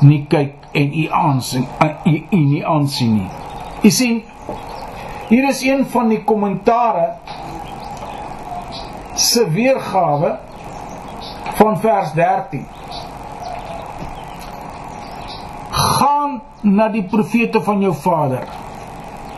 nie 0.00 0.26
kyk 0.28 0.54
en 0.72 0.94
u 0.94 1.08
aansien 1.10 1.66
u, 2.06 2.22
u 2.30 2.36
nie 2.36 2.66
aansien 2.66 3.14
nie." 3.14 3.30
U 3.82 3.90
sien, 3.90 4.22
hier 5.32 5.48
is 5.48 5.62
een 5.64 5.86
van 5.88 6.10
die 6.12 6.20
kommentare 6.28 7.06
se 9.16 9.46
weergawe 9.50 10.34
van 11.56 11.78
vers 11.80 12.12
13 12.12 12.66
gaan 15.72 16.42
na 16.60 16.90
die 16.92 17.04
profete 17.08 17.62
van 17.64 17.80
jou 17.80 17.94
vader. 17.94 18.44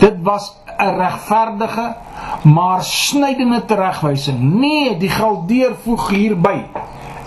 Dit 0.03 0.19
was 0.27 0.57
'n 0.79 0.99
regverdige 0.99 1.95
maar 2.43 2.83
snydende 2.83 3.65
teregwysing. 3.65 4.41
Nee, 4.41 4.97
die 4.97 5.09
Galdeer 5.09 5.77
voeg 5.83 6.09
hierby. 6.09 6.65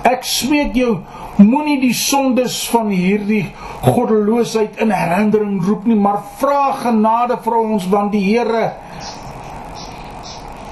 Ek 0.02 0.24
smeek 0.24 0.76
jou, 0.76 0.98
moenie 1.38 1.80
die 1.82 1.94
sondes 1.94 2.70
van 2.72 2.90
hierdie 2.90 3.44
goddeloosheid 3.84 4.80
in 4.82 4.92
herinnering 4.92 5.62
roep 5.66 5.86
nie, 5.86 5.98
maar 6.00 6.24
vra 6.40 6.72
genade 6.82 7.38
vir 7.44 7.58
ons 7.60 7.88
want 7.92 8.12
die 8.12 8.24
Here 8.28 8.72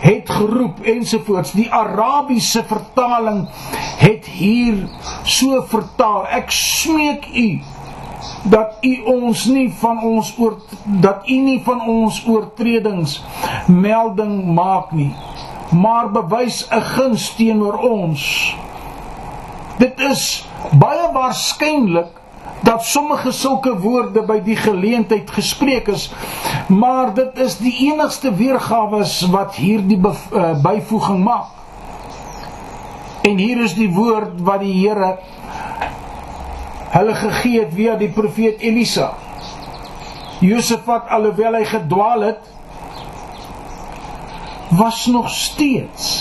het 0.05 0.29
geroep 0.29 0.83
ensovoorts. 0.85 1.55
Die 1.57 1.71
Arabiese 1.73 2.61
vertaling 2.67 3.47
het 3.97 4.25
hier 4.25 4.83
so 5.25 5.63
vertaal. 5.69 6.27
Ek 6.29 6.51
smeek 6.53 7.25
u 7.33 7.47
dat 8.49 8.77
u 8.81 9.01
ons 9.09 9.45
nie 9.45 9.69
van 9.79 10.01
ons 10.03 10.33
oor 10.37 10.57
dat 11.01 11.25
u 11.29 11.37
nie 11.41 11.61
van 11.65 11.81
ons 11.89 12.21
oortredings 12.29 13.17
melding 13.67 14.53
maak 14.53 14.91
nie 14.91 15.13
maar 15.71 16.11
bewys 16.11 16.67
'n 16.69 16.81
guns 16.81 17.35
teenoor 17.35 17.77
ons 17.77 18.55
dit 19.77 19.99
is 19.99 20.44
baie 20.71 21.11
waarskynlik 21.13 22.21
dat 22.65 22.85
sommige 22.85 23.31
sulke 23.31 23.77
woorde 23.79 24.21
by 24.25 24.39
die 24.43 24.57
geleentheid 24.57 25.31
gespreek 25.31 25.87
is 25.93 26.09
maar 26.67 27.13
dit 27.13 27.37
is 27.45 27.57
die 27.57 27.73
enigste 27.91 28.33
weergawe 28.33 29.03
wat 29.31 29.55
hierdie 29.55 29.99
uh, 30.01 30.53
byvoeging 30.63 31.23
maak 31.23 31.53
en 33.25 33.37
hier 33.37 33.63
is 33.63 33.73
die 33.73 33.89
woord 33.93 34.41
wat 34.45 34.61
die 34.61 34.73
Here 34.73 35.15
hulle 36.95 37.15
gegee 37.19 37.59
het 37.59 37.73
via 37.75 37.95
die 37.99 38.11
profeet 38.13 38.61
Elisa. 38.63 39.11
Josafat 40.43 41.09
alhoewel 41.11 41.57
hy 41.59 41.65
gedwaal 41.67 42.23
het, 42.29 42.51
was 44.75 45.05
nog 45.11 45.29
steeds 45.31 46.13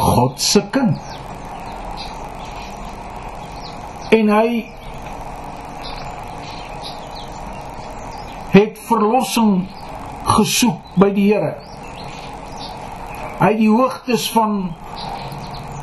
God 0.00 0.40
se 0.40 0.62
kind. 0.72 0.98
En 4.10 4.28
hy 4.28 4.64
het 8.50 8.78
verlossing 8.88 9.68
gesoek 10.26 10.96
by 10.98 11.12
die 11.14 11.28
Here. 11.30 11.54
Hy 13.40 13.52
die 13.60 13.70
hoogtes 13.70 14.26
van 14.34 14.56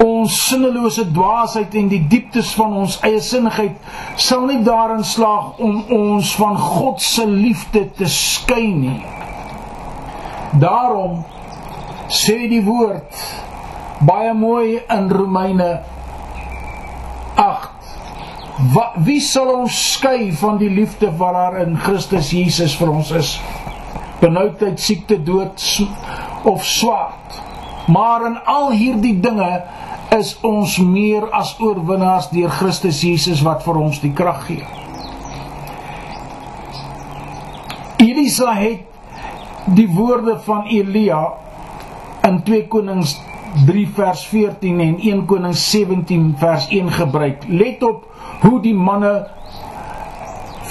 ons 0.04 0.36
sinnelose 0.50 1.08
dwaasheid 1.16 1.74
en 1.80 1.88
die 1.90 2.04
dieptes 2.12 2.52
van 2.60 2.76
ons 2.84 3.00
eie 3.08 3.22
sinnigheid 3.24 3.80
sal 4.20 4.46
nie 4.50 4.60
daarin 4.66 5.06
slaag 5.08 5.58
om 5.63 5.80
ons 5.94 6.36
van 6.38 6.60
God 6.60 7.02
se 7.02 7.26
liefde 7.26 7.88
te 7.98 8.12
skei 8.12 8.68
nie. 8.76 9.00
Daarom 10.60 11.24
sê 12.13 12.44
die 12.52 12.63
woord 12.68 13.24
baie 14.06 14.34
mooi 14.38 14.82
in 14.84 15.10
Romeine 15.12 15.72
8 15.80 15.97
Wat 18.58 18.96
wie 19.06 19.20
sal 19.22 19.52
ons 19.54 19.76
skei 19.93 20.32
van 20.34 20.56
die 20.58 20.72
liefde 20.74 21.12
wat 21.20 21.36
daar 21.36 21.58
in 21.62 21.76
Christus 21.78 22.32
Jesus 22.34 22.74
vir 22.80 22.89
ons 22.89 23.12
is? 23.13 23.36
Benoudheid, 24.17 24.80
siekte, 24.82 25.20
dood 25.22 25.62
of 26.50 26.65
swaard. 26.65 27.38
Maar 27.93 28.26
in 28.32 28.39
al 28.50 28.72
hierdie 28.74 29.13
dinge 29.22 29.52
is 30.17 30.34
ons 30.41 30.80
meer 30.82 31.28
as 31.38 31.54
oorwinnaars 31.62 32.32
deur 32.34 32.50
Christus 32.58 33.04
Jesus 33.06 33.43
wat 33.46 33.62
vir 33.62 33.78
ons 33.78 34.02
die 34.02 34.13
krag 34.17 34.41
gee. 34.50 34.65
Elisa 38.02 38.58
het 38.58 39.70
die 39.78 39.88
woorde 39.93 40.39
van 40.50 40.65
Elia 40.74 41.22
in 42.26 42.41
2 42.48 42.65
Konings 42.74 43.20
3 43.65 43.88
vers 43.96 44.26
14 44.28 44.80
en 44.80 45.00
1 45.00 45.26
Konings 45.26 45.70
17 45.72 46.36
vers 46.38 46.67
1 46.67 46.91
gebruik. 46.91 47.43
Let 47.48 47.84
op 47.84 48.06
hoe 48.41 48.60
die 48.62 48.76
manne 48.76 49.28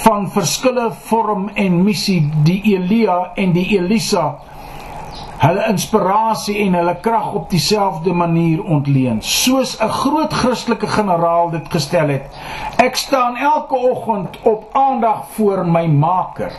van 0.03 0.29
verskille 0.31 0.91
vorm 1.09 1.49
en 1.53 1.81
missie 1.83 2.21
die 2.43 2.61
Elia 2.75 3.31
en 3.35 3.51
die 3.51 3.65
Elisa 3.77 4.37
hulle 5.37 5.67
inspirasie 5.69 6.55
en 6.63 6.77
hulle 6.79 6.95
krag 7.01 7.33
op 7.37 7.49
dieselfde 7.49 8.13
manier 8.13 8.63
ontleen. 8.63 9.19
Soos 9.21 9.77
'n 9.81 9.89
groot 9.89 10.33
Christelike 10.33 10.87
generaal 10.87 11.49
dit 11.49 11.67
gestel 11.69 12.07
het 12.07 12.25
ek 12.77 12.95
staan 12.95 13.35
elke 13.35 13.75
oggend 13.75 14.39
op 14.41 14.69
aandag 14.71 15.25
voor 15.35 15.65
my 15.65 15.85
maker. 15.85 16.51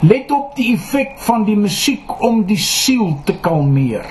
Let 0.00 0.30
op 0.30 0.56
die 0.56 0.74
effek 0.74 1.18
van 1.18 1.44
die 1.44 1.56
musiek 1.56 2.22
om 2.22 2.44
die 2.44 2.56
siel 2.56 3.18
te 3.24 3.34
kalmeer 3.40 4.06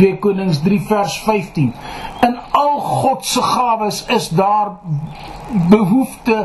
2 0.00 0.18
Konings 0.24 0.62
3 0.64 0.80
vers 0.90 1.18
15 1.28 1.72
in 2.26 2.38
al 2.64 2.78
God 2.80 3.24
se 3.24 3.42
gawes 3.42 4.04
is 4.08 4.28
daar 4.28 4.78
behoefte 5.70 6.38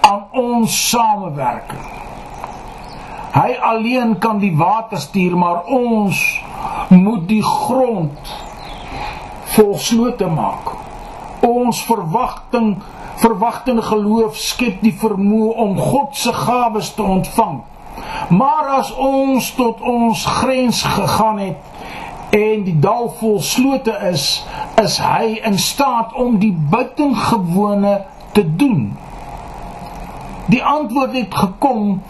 aan 0.00 0.24
ons 0.32 0.78
samewerking 0.88 2.00
Hy 3.32 3.54
alleen 3.64 4.18
kan 4.20 4.38
die 4.38 4.52
water 4.56 5.00
stuur, 5.00 5.36
maar 5.36 5.64
ons 5.64 6.18
moet 6.88 7.28
die 7.28 7.44
grond 7.44 8.32
volslote 9.54 10.28
maak. 10.28 10.74
Ons 11.40 11.80
verwagting, 11.88 12.74
verwagtende 13.24 13.82
geloof 13.88 14.36
skep 14.36 14.82
die 14.84 14.92
vermoë 15.00 15.54
om 15.64 15.78
God 15.80 16.12
se 16.16 16.32
gawes 16.36 16.92
te 16.92 17.02
ontvang. 17.02 17.62
Maar 18.36 18.68
as 18.76 18.92
ons 19.00 19.48
tot 19.56 19.80
ons 19.80 20.26
grens 20.42 20.82
gegaan 20.84 21.40
het 21.40 21.71
en 22.32 22.62
die 22.64 22.78
dal 22.80 23.10
vol 23.18 23.40
slote 23.44 23.92
is, 24.08 24.26
is 24.80 24.94
hy 25.04 25.34
in 25.44 25.58
staat 25.60 26.14
om 26.16 26.38
die 26.40 26.54
buitengewone 26.72 27.98
te 28.32 28.44
doen. 28.56 28.86
Die 30.48 30.62
antwoord 30.64 31.12
het 31.12 31.34
gekom 31.36 32.00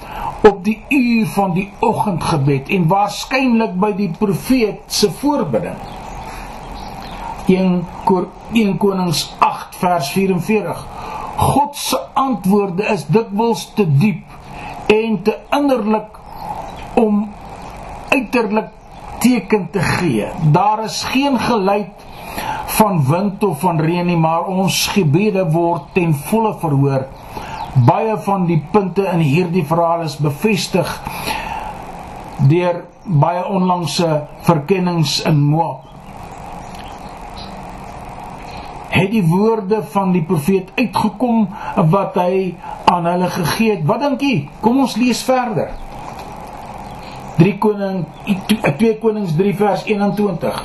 op 0.46 0.60
die 0.64 0.78
uur 0.88 1.26
van 1.34 1.56
die 1.56 1.66
oggendgebed 1.82 2.70
en 2.70 2.86
waarskynlik 2.90 3.74
by 3.82 3.90
die 3.98 4.10
profeet 4.18 4.84
se 4.86 5.10
voorbidding. 5.10 5.80
1 7.50 7.82
1 8.52 8.76
Konings 8.78 9.24
8 9.42 9.76
vers 9.82 10.12
44. 10.14 10.84
God 11.36 11.76
se 11.76 11.98
antwoorde 12.14 12.86
is 12.94 13.08
dikwels 13.10 13.66
te 13.74 13.88
diep 13.98 14.22
en 14.86 15.18
te 15.26 15.34
innerlik 15.50 16.18
om 16.94 17.24
uiterlik 18.08 18.70
teken 19.22 19.68
te 19.70 19.80
gee. 19.80 20.26
Daar 20.52 20.84
is 20.84 21.02
geen 21.14 21.38
geluid 21.38 22.08
van 22.78 23.04
wind 23.06 23.44
of 23.44 23.60
van 23.60 23.80
reën 23.80 24.06
nie, 24.06 24.16
maar 24.16 24.48
ons 24.50 24.86
gebede 24.94 25.44
word 25.50 25.92
ten 25.94 26.14
volle 26.14 26.54
verhoor 26.58 27.06
baie 27.74 28.16
van 28.24 28.44
die 28.46 28.60
punte 28.72 29.04
in 29.12 29.22
hierdie 29.24 29.64
verhaal 29.64 30.04
is 30.04 30.18
bevestig 30.20 30.88
deur 32.48 32.82
baie 33.04 33.44
onlangse 33.48 34.08
verkennings 34.46 35.20
in 35.26 35.40
Moab. 35.40 35.88
Het 38.92 39.08
die 39.10 39.22
woorde 39.24 39.80
van 39.94 40.12
die 40.12 40.22
profeet 40.22 40.68
uitgekom 40.76 41.46
wat 41.94 42.18
hy 42.20 42.52
aan 42.92 43.08
hulle 43.08 43.30
gegee 43.32 43.78
het? 43.78 43.86
Wat 43.88 44.02
dink 44.04 44.20
jy? 44.20 44.34
Kom 44.60 44.82
ons 44.84 44.98
lees 45.00 45.22
verder. 45.24 45.72
3 47.42 47.58
Koning 47.58 48.04
2 48.78 48.98
Konings 49.02 49.34
3 49.36 49.54
vers 49.58 49.84
21. 49.84 50.64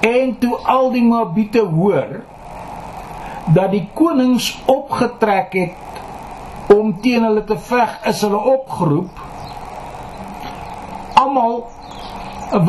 En 0.00 0.38
toe 0.38 0.56
al 0.64 0.90
die 0.90 1.04
Moabiete 1.04 1.60
hoor 1.68 2.22
dat 3.52 3.70
die 3.70 3.88
konings 3.94 4.62
opgetrek 4.70 5.52
het 5.52 6.72
om 6.72 6.94
teen 7.00 7.24
hulle 7.26 7.44
te 7.44 7.58
veg 7.58 7.98
is 8.08 8.22
hulle 8.22 8.38
opgeroep 8.38 9.18
almal 11.20 11.56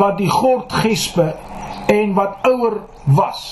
wat 0.00 0.18
die 0.18 0.30
gord 0.30 0.72
gespe 0.82 1.30
en 1.94 2.14
wat 2.18 2.42
ouer 2.50 2.80
was 3.04 3.44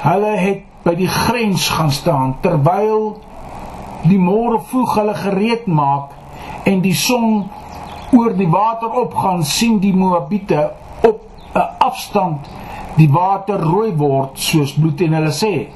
hulle 0.00 0.34
het 0.40 0.64
by 0.86 0.96
die 0.96 1.10
grens 1.12 1.68
gaan 1.68 1.92
staan 1.92 2.34
terwyl 2.40 3.20
die 4.08 4.18
môre 4.18 4.62
vroeg 4.70 4.96
hulle 4.96 5.16
gereed 5.26 5.68
maak 5.68 6.16
en 6.64 6.80
die 6.80 6.96
son 6.96 7.50
oor 8.16 8.34
die 8.36 8.48
water 8.50 8.90
opgaan 9.02 9.44
sien 9.44 9.78
die 9.80 9.94
moabiete 9.96 10.70
op 11.02 11.20
'n 11.54 11.66
afstand 11.78 12.48
die 12.96 13.10
water 13.10 13.60
rooi 13.60 13.92
word 13.96 14.38
soos 14.38 14.72
bloed 14.72 15.00
en 15.00 15.12
hulle 15.12 15.32
sê 15.32 15.68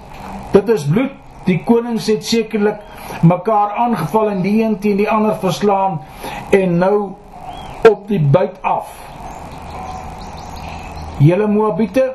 dit 0.52 0.68
is 0.68 0.84
bloed 0.84 1.12
die 1.44 1.58
konings 1.64 2.06
het 2.06 2.24
sekerlik 2.24 2.80
mekaar 3.22 3.76
aangeval 3.76 4.30
en 4.30 4.42
die 4.42 4.62
een 4.62 4.78
teen 4.78 4.96
die 4.96 5.10
ander 5.10 5.36
verslaan 5.40 6.00
en 6.50 6.78
nou 6.78 7.14
op 7.90 8.08
die 8.08 8.20
buit 8.20 8.62
af. 8.62 8.88
Julle 11.18 11.46
Moabiete, 11.46 12.14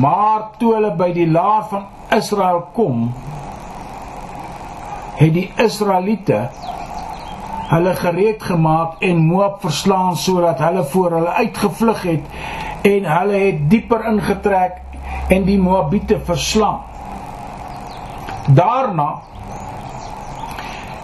maar 0.00 0.50
toe 0.58 0.74
hulle 0.74 0.92
by 0.96 1.10
die 1.16 1.28
laar 1.30 1.66
van 1.70 1.86
Israel 2.16 2.62
kom, 2.76 3.08
het 5.16 5.32
die 5.34 5.48
Israeliete 5.62 6.46
hulle 7.66 7.94
gereed 7.98 8.42
gemaak 8.42 9.00
en 9.02 9.24
Moab 9.26 9.60
verslaan 9.60 10.16
sodat 10.16 10.58
hulle 10.62 10.84
voor 10.84 11.10
hulle 11.18 11.32
uitgevlug 11.42 12.02
het 12.02 12.20
en 12.82 13.08
hulle 13.10 13.40
het 13.46 13.70
dieper 13.70 14.04
ingetrek 14.12 14.82
en 15.28 15.44
die 15.44 15.58
Moabiete 15.58 16.20
verslaan. 16.24 16.80
Daarna 18.46 19.22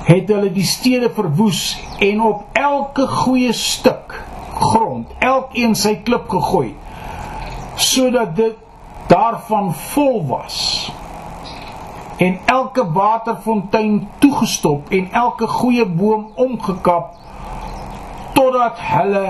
het 0.06 0.28
hulle 0.28 0.50
die 0.52 0.66
stede 0.66 1.10
verwoes 1.10 1.80
en 1.98 2.22
op 2.22 2.44
elke 2.58 3.06
goeie 3.06 3.52
stuk 3.52 4.14
grond 4.58 5.10
elkeen 5.18 5.74
sy 5.78 5.96
klip 6.06 6.28
gegooi 6.30 6.74
sodat 7.76 8.36
dit 8.36 8.58
daarvan 9.10 9.72
vol 9.92 10.20
was 10.26 10.58
en 12.22 12.38
elke 12.44 12.84
waterfontein 12.92 14.08
toegestop 14.18 14.90
en 14.94 15.08
elke 15.12 15.46
goeie 15.46 15.86
boom 15.86 16.28
omgekap 16.34 17.16
totdat 18.36 18.78
hulle 18.92 19.24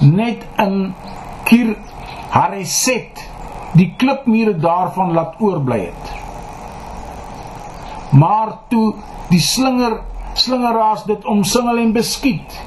net 0.00 0.42
in 0.64 0.94
Kir 1.46 1.76
Hareset 2.34 3.22
die 3.78 3.92
klipmure 4.00 4.56
daarvan 4.58 5.12
laat 5.14 5.36
oorbly 5.40 5.78
het. 5.84 6.12
Maar 8.10 8.56
toe 8.72 8.94
die 9.30 9.40
slinger 9.40 10.00
slingeraars 10.36 11.04
dit 11.08 11.24
omsingel 11.24 11.78
en 11.80 11.92
beskiet 11.96 12.58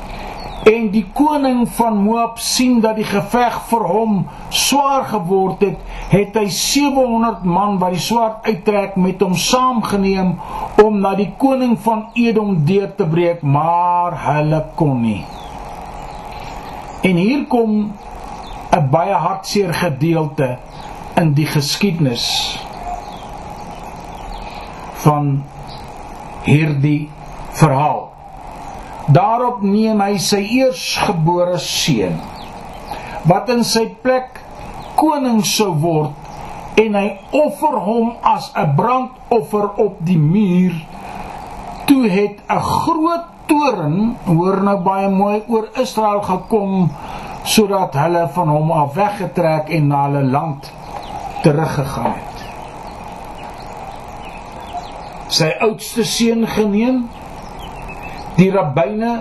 en 0.67 0.89
die 0.91 1.05
koning 1.15 1.63
van 1.77 1.97
Moab 2.03 2.39
sien 2.43 2.81
dat 2.83 2.97
die 2.99 3.07
geveg 3.07 3.55
vir 3.69 3.85
hom 3.87 4.15
swaar 4.49 5.05
geword 5.11 5.63
het 5.63 5.79
het 6.11 6.35
hy 6.35 6.47
700 6.51 7.45
man 7.47 7.79
wat 7.79 7.95
die 7.95 8.03
swaard 8.03 8.47
uittrek 8.49 8.97
met 8.99 9.21
hom 9.23 9.37
saamgeneem 9.39 10.35
om 10.83 10.99
na 10.99 11.15
die 11.15 11.31
koning 11.37 11.77
van 11.85 12.07
Edom 12.13 12.65
deur 12.67 12.91
te 12.95 13.07
breek 13.07 13.41
maar 13.41 14.17
hulle 14.25 14.63
kon 14.75 15.01
nie 15.05 15.21
en 17.07 17.15
hier 17.15 17.45
kom 17.47 17.93
'n 18.71 18.89
baie 18.91 19.13
hartseer 19.13 19.73
gedeelte 19.73 20.57
in 21.15 21.33
die 21.33 21.45
geskiedenis 21.45 22.25
van 25.03 25.43
hierdie 26.43 27.09
verhaal. 27.59 28.09
Daarop 29.09 29.61
neem 29.65 30.01
hy 30.03 30.17
sy 30.21 30.41
eersgebore 30.59 31.57
seun 31.61 32.19
wat 33.29 33.49
in 33.51 33.65
sy 33.67 33.83
plek 34.03 34.37
koning 34.99 35.41
sou 35.45 35.71
word 35.81 36.77
en 36.79 36.95
hy 36.95 37.07
offer 37.35 37.75
hom 37.83 38.13
as 38.23 38.51
'n 38.55 38.75
brandoffer 38.77 39.67
op 39.85 39.97
die 40.05 40.17
muur. 40.17 40.73
Toe 41.87 42.07
het 42.07 42.37
'n 42.47 42.59
groot 42.59 43.25
toren, 43.45 44.15
hoor 44.25 44.63
nou 44.63 44.77
baie 44.77 45.09
mooi, 45.09 45.43
oor 45.47 45.67
Israel 45.75 46.21
gekom 46.21 46.91
sodat 47.43 47.93
hulle 47.93 48.27
van 48.33 48.47
hom 48.47 48.71
af 48.71 48.93
weggetrek 48.93 49.69
en 49.69 49.87
na 49.87 50.05
hulle 50.05 50.23
land 50.23 50.71
teruggegaan 51.41 52.13
het. 52.13 52.29
sy 55.29 55.49
oudste 55.61 56.03
seun 56.07 56.47
geneem. 56.49 57.03
Die 58.39 58.47
rabbyne 58.53 59.13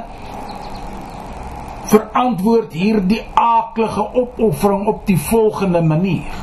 verantwoord 1.90 2.74
hierdie 2.76 3.22
aaklige 3.34 4.04
opoffering 4.14 4.86
op 4.86 5.06
die 5.08 5.18
volgende 5.18 5.82
manier. 5.82 6.36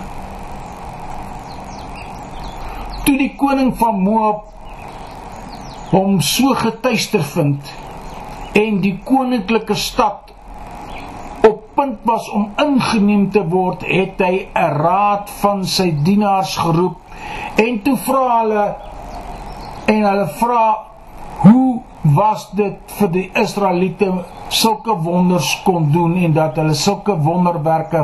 Toe 3.06 3.16
die 3.18 3.32
koning 3.38 3.72
van 3.80 4.02
Moab 4.02 4.52
hom 5.94 6.20
so 6.26 6.56
getuister 6.60 7.24
vind 7.24 7.74
en 8.58 8.82
die 8.84 8.96
koninklike 9.08 9.78
stad 9.80 10.34
op 11.46 11.64
punt 11.78 12.04
was 12.10 12.28
om 12.34 12.50
ingeneem 12.60 13.30
te 13.32 13.44
word, 13.48 13.86
het 13.86 14.20
hy 14.20 14.48
'n 14.52 14.78
raad 14.82 15.30
van 15.42 15.66
sy 15.66 15.92
dienaars 16.04 16.58
geroep 16.58 16.98
en 17.56 17.82
toe 17.82 17.98
vra 17.98 18.40
hulle 18.40 18.66
en 19.86 20.02
hulle 20.10 20.28
vra 20.40 20.66
hoe 21.46 21.82
was 22.14 22.50
dit 22.54 22.78
vir 23.00 23.10
die 23.10 23.26
Israeliete 23.34 24.12
sulke 24.54 24.94
wonders 25.02 25.50
kon 25.66 25.90
doen 25.92 26.16
en 26.22 26.34
dat 26.34 26.60
hulle 26.62 26.76
sulke 26.78 27.16
wonderwerke 27.18 28.04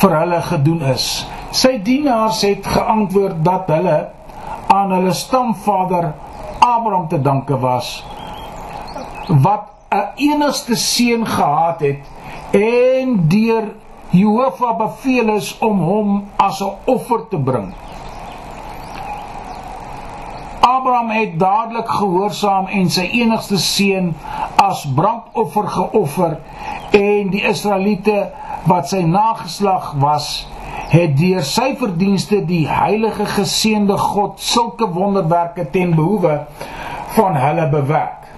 vir 0.00 0.16
hulle 0.18 0.40
gedoen 0.48 0.82
is. 0.90 1.26
Sy 1.54 1.76
dienaars 1.86 2.42
het 2.42 2.66
geantwoord 2.66 3.44
dat 3.46 3.70
hulle 3.70 3.98
aan 4.74 4.92
hulle 4.96 5.14
stamvader 5.14 6.12
Abraham 6.58 7.06
te 7.08 7.20
danke 7.22 7.58
was 7.62 8.02
wat 9.28 9.70
'n 9.90 10.06
enigste 10.16 10.74
seun 10.74 11.26
gehad 11.26 11.80
het 11.80 12.02
en 12.50 13.28
deur 13.28 13.74
Jehovah 14.10 14.76
beveel 14.78 15.28
is 15.34 15.58
om 15.58 15.78
hom 15.80 16.24
as 16.36 16.60
'n 16.60 16.74
offer 16.84 17.28
te 17.28 17.38
bring. 17.38 17.74
Abraham 20.76 21.10
het 21.10 21.38
dadelik 21.38 21.88
gehoorsaam 21.88 22.66
en 22.66 22.90
sy 22.92 23.06
enigste 23.20 23.56
seun 23.62 24.10
as 24.60 24.82
brandoffer 24.96 25.68
geoffer 25.72 26.34
en 26.96 27.30
die 27.32 27.40
Israeliete 27.48 28.16
wat 28.68 28.90
sy 28.90 29.00
nageslag 29.08 29.94
was 30.02 30.26
het 30.90 31.14
deur 31.16 31.44
sy 31.46 31.70
verdienste 31.80 32.42
die 32.46 32.64
heilige 32.68 33.24
geseënde 33.38 33.96
God 33.98 34.42
sulke 34.42 34.88
wonderwerke 34.92 35.64
ten 35.70 35.94
behoewe 35.96 36.42
van 37.16 37.38
hulle 37.40 37.68
bewerk. 37.72 38.28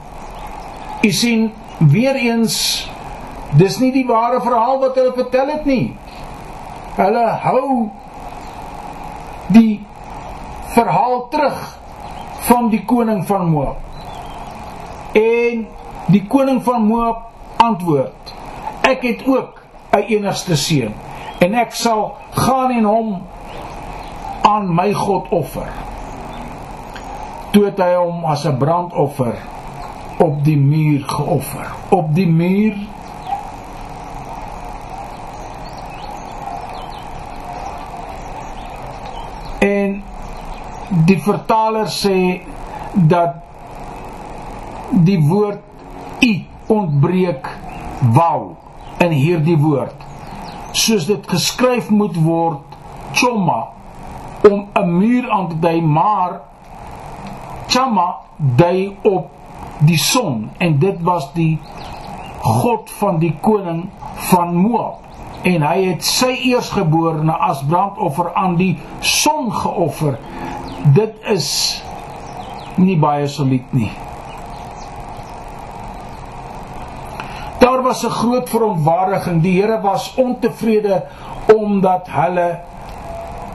U 1.03 1.11
sien 1.13 1.51
weer 1.79 2.15
eens 2.23 2.61
dis 3.59 3.81
nie 3.83 3.91
die 3.93 4.07
ware 4.07 4.39
verhaal 4.45 4.79
wat 4.85 4.95
hulle 5.01 5.17
vertel 5.17 5.51
het 5.57 5.67
nie. 5.67 5.97
Hulle 6.99 7.27
hou 7.43 7.67
die 9.59 9.81
verhaal 10.77 11.21
terug 11.33 11.67
van 12.49 12.71
die 12.73 12.83
koning 12.89 13.27
van 13.27 13.51
Moab. 13.53 13.77
En 15.13 15.67
die 16.09 16.25
koning 16.27 16.63
van 16.65 16.87
Moab 16.89 17.29
antwoord: 17.57 18.35
Ek 18.89 19.03
het 19.03 19.27
ook 19.27 19.63
'n 19.93 20.05
enigste 20.09 20.57
seun 20.57 20.95
en 21.39 21.55
ek 21.55 21.75
sal 21.75 22.17
gaan 22.31 22.71
en 22.71 22.85
hom 22.85 23.23
aan 24.43 24.75
my 24.75 24.93
God 24.93 25.29
offer. 25.29 25.73
Toe 27.51 27.65
het 27.65 27.79
hy 27.79 27.95
hom 27.95 28.25
as 28.25 28.45
'n 28.45 28.57
brandoffer 28.57 29.35
op 30.19 30.45
die 30.45 30.59
muur 30.59 31.03
geoffer. 31.07 31.67
Op 31.89 32.15
die 32.15 32.29
muur 32.29 32.75
En 39.59 40.03
die 41.09 41.19
vertaler 41.25 41.89
sê 41.89 42.43
dat 42.93 43.37
die 45.07 45.19
woord 45.25 45.65
u 46.25 46.33
ontbreek 46.69 47.49
wou 48.13 48.57
in 49.05 49.15
hierdie 49.17 49.57
woord. 49.61 50.05
Soos 50.77 51.07
dit 51.09 51.25
geskryf 51.31 51.89
moet 51.91 52.17
word 52.21 52.77
choma 53.17 53.61
om 54.45 54.67
'n 54.75 54.99
muur 54.99 55.31
aan 55.31 55.49
te 55.49 55.59
dui 55.59 55.81
maar 55.81 56.41
chama 57.69 58.09
dui 58.37 58.97
op 59.03 59.31
die 59.79 59.99
son. 59.99 60.51
En 60.59 60.79
dit 60.79 61.03
was 61.03 61.33
die 61.33 61.59
god 62.41 62.91
van 62.91 63.19
die 63.19 63.37
koning 63.41 63.89
van 64.15 64.55
Moab. 64.55 64.97
En 65.43 65.63
hy 65.63 65.85
het 65.85 66.05
sy 66.05 66.33
eersgeborene 66.51 67.33
as 67.33 67.63
brandoffer 67.63 68.35
aan 68.35 68.57
die 68.57 68.79
son 69.01 69.53
geoffer 69.53 70.19
dit 70.85 71.15
is 71.35 71.49
nie 72.77 72.97
baie 72.97 73.27
solied 73.29 73.73
nie 73.73 73.91
Daar 77.69 77.83
was 77.83 78.03
'n 78.05 78.11
groot 78.11 78.49
verontwaardiging. 78.49 79.43
Die 79.43 79.61
Here 79.61 79.81
was 79.81 80.15
ontevrede 80.15 81.05
omdat 81.57 82.07
hulle 82.11 82.61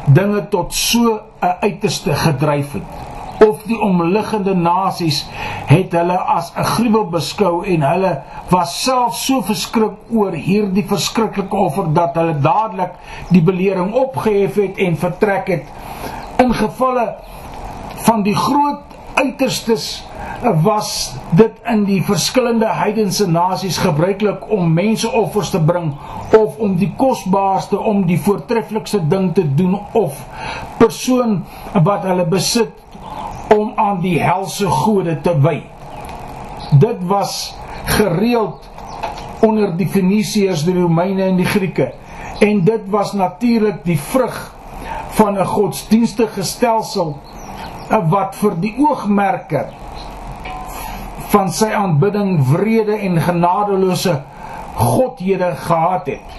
dinge 0.06 0.48
tot 0.48 0.74
so 0.74 1.20
'n 1.40 1.56
uiterste 1.60 2.14
gedryf 2.14 2.74
het. 2.74 2.82
Of 3.48 3.64
die 3.64 3.80
omliggende 3.80 4.56
nasies 4.56 5.28
het 5.66 5.92
hulle 5.92 6.18
as 6.18 6.54
'n 6.56 6.64
gruwel 6.64 7.10
beskou 7.10 7.66
en 7.66 7.82
hulle 7.82 8.22
was 8.50 8.84
self 8.84 9.16
so 9.16 9.42
verskrik 9.42 9.92
oor 10.12 10.32
hierdie 10.32 10.88
verskriklike 10.88 11.56
offer 11.56 11.94
dat 11.94 12.16
hulle 12.16 12.40
dadelik 12.40 12.92
die 13.30 13.42
belering 13.42 13.94
opgehef 13.94 14.56
het 14.56 14.78
en 14.78 14.98
vertrek 14.98 15.48
het. 15.48 15.66
In 16.42 16.54
gevalle 16.54 17.16
van 18.06 18.24
die 18.24 18.36
groot 18.36 18.94
uiterstes 19.14 20.04
was 20.64 21.16
dit 21.32 21.60
in 21.70 21.84
die 21.88 22.02
verskillende 22.04 22.68
heidense 22.68 23.28
nasies 23.32 23.78
gebruiklik 23.80 24.50
om 24.52 24.74
menseoffers 24.74 25.54
te 25.54 25.62
bring 25.64 25.94
of 26.38 26.58
om 26.58 26.76
die 26.80 26.92
kosbaarste 26.98 27.80
om 27.80 28.04
die 28.10 28.20
voortreffelikste 28.20 29.00
ding 29.08 29.32
te 29.34 29.46
doen 29.56 29.78
of 29.92 30.20
persoon 30.82 31.44
wat 31.86 32.04
hulle 32.10 32.26
besit 32.28 32.74
om 33.56 33.72
aan 33.80 34.02
die 34.02 34.18
helse 34.20 34.68
gode 34.68 35.20
te 35.22 35.36
wy. 35.40 35.62
Dit 36.82 37.04
was 37.08 37.54
gereeld 37.86 38.70
onder 39.44 39.76
die 39.78 39.88
Fenisiërs, 39.88 40.64
die 40.66 40.76
Romeine 40.76 41.30
en 41.30 41.38
die 41.40 41.48
Grieke 41.48 41.94
en 42.44 42.64
dit 42.64 42.90
was 42.92 43.14
natuurlik 43.14 43.84
die 43.86 44.00
vrug 44.00 44.53
van 45.18 45.38
'n 45.38 45.46
godsdienstige 45.46 46.44
stelsel 46.44 47.18
wat 48.10 48.36
vir 48.36 48.54
die 48.60 48.76
oogmerke 48.78 49.66
van 51.34 51.52
sy 51.52 51.70
aanbidding 51.74 52.38
wrede 52.52 52.98
en 52.98 53.22
genadeloose 53.22 54.22
godhede 54.76 55.56
gehad 55.56 56.06
het. 56.06 56.30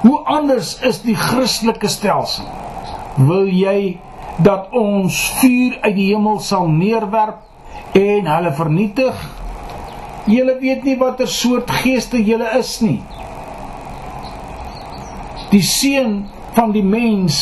Hoe 0.00 0.18
anders 0.24 0.78
is 0.80 1.02
die 1.02 1.16
Christelike 1.16 1.88
stelsel? 1.88 2.46
Wil 3.16 3.48
jy 3.50 3.98
dat 4.36 4.70
ons 4.70 5.18
vuur 5.40 5.78
uit 5.80 5.94
die 5.94 6.06
hemel 6.14 6.38
sal 6.38 6.68
neerwerp 6.70 7.42
en 7.98 8.26
hulle 8.30 8.52
vernietig? 8.54 9.18
Julle 10.30 10.58
weet 10.60 10.84
nie 10.84 10.98
watter 11.00 11.28
soort 11.28 11.70
geeste 11.82 12.20
julle 12.22 12.50
is 12.58 12.76
nie. 12.84 13.00
Die 15.50 15.64
seun 15.64 16.28
van 16.58 16.74
die 16.74 16.84
mens 16.84 17.38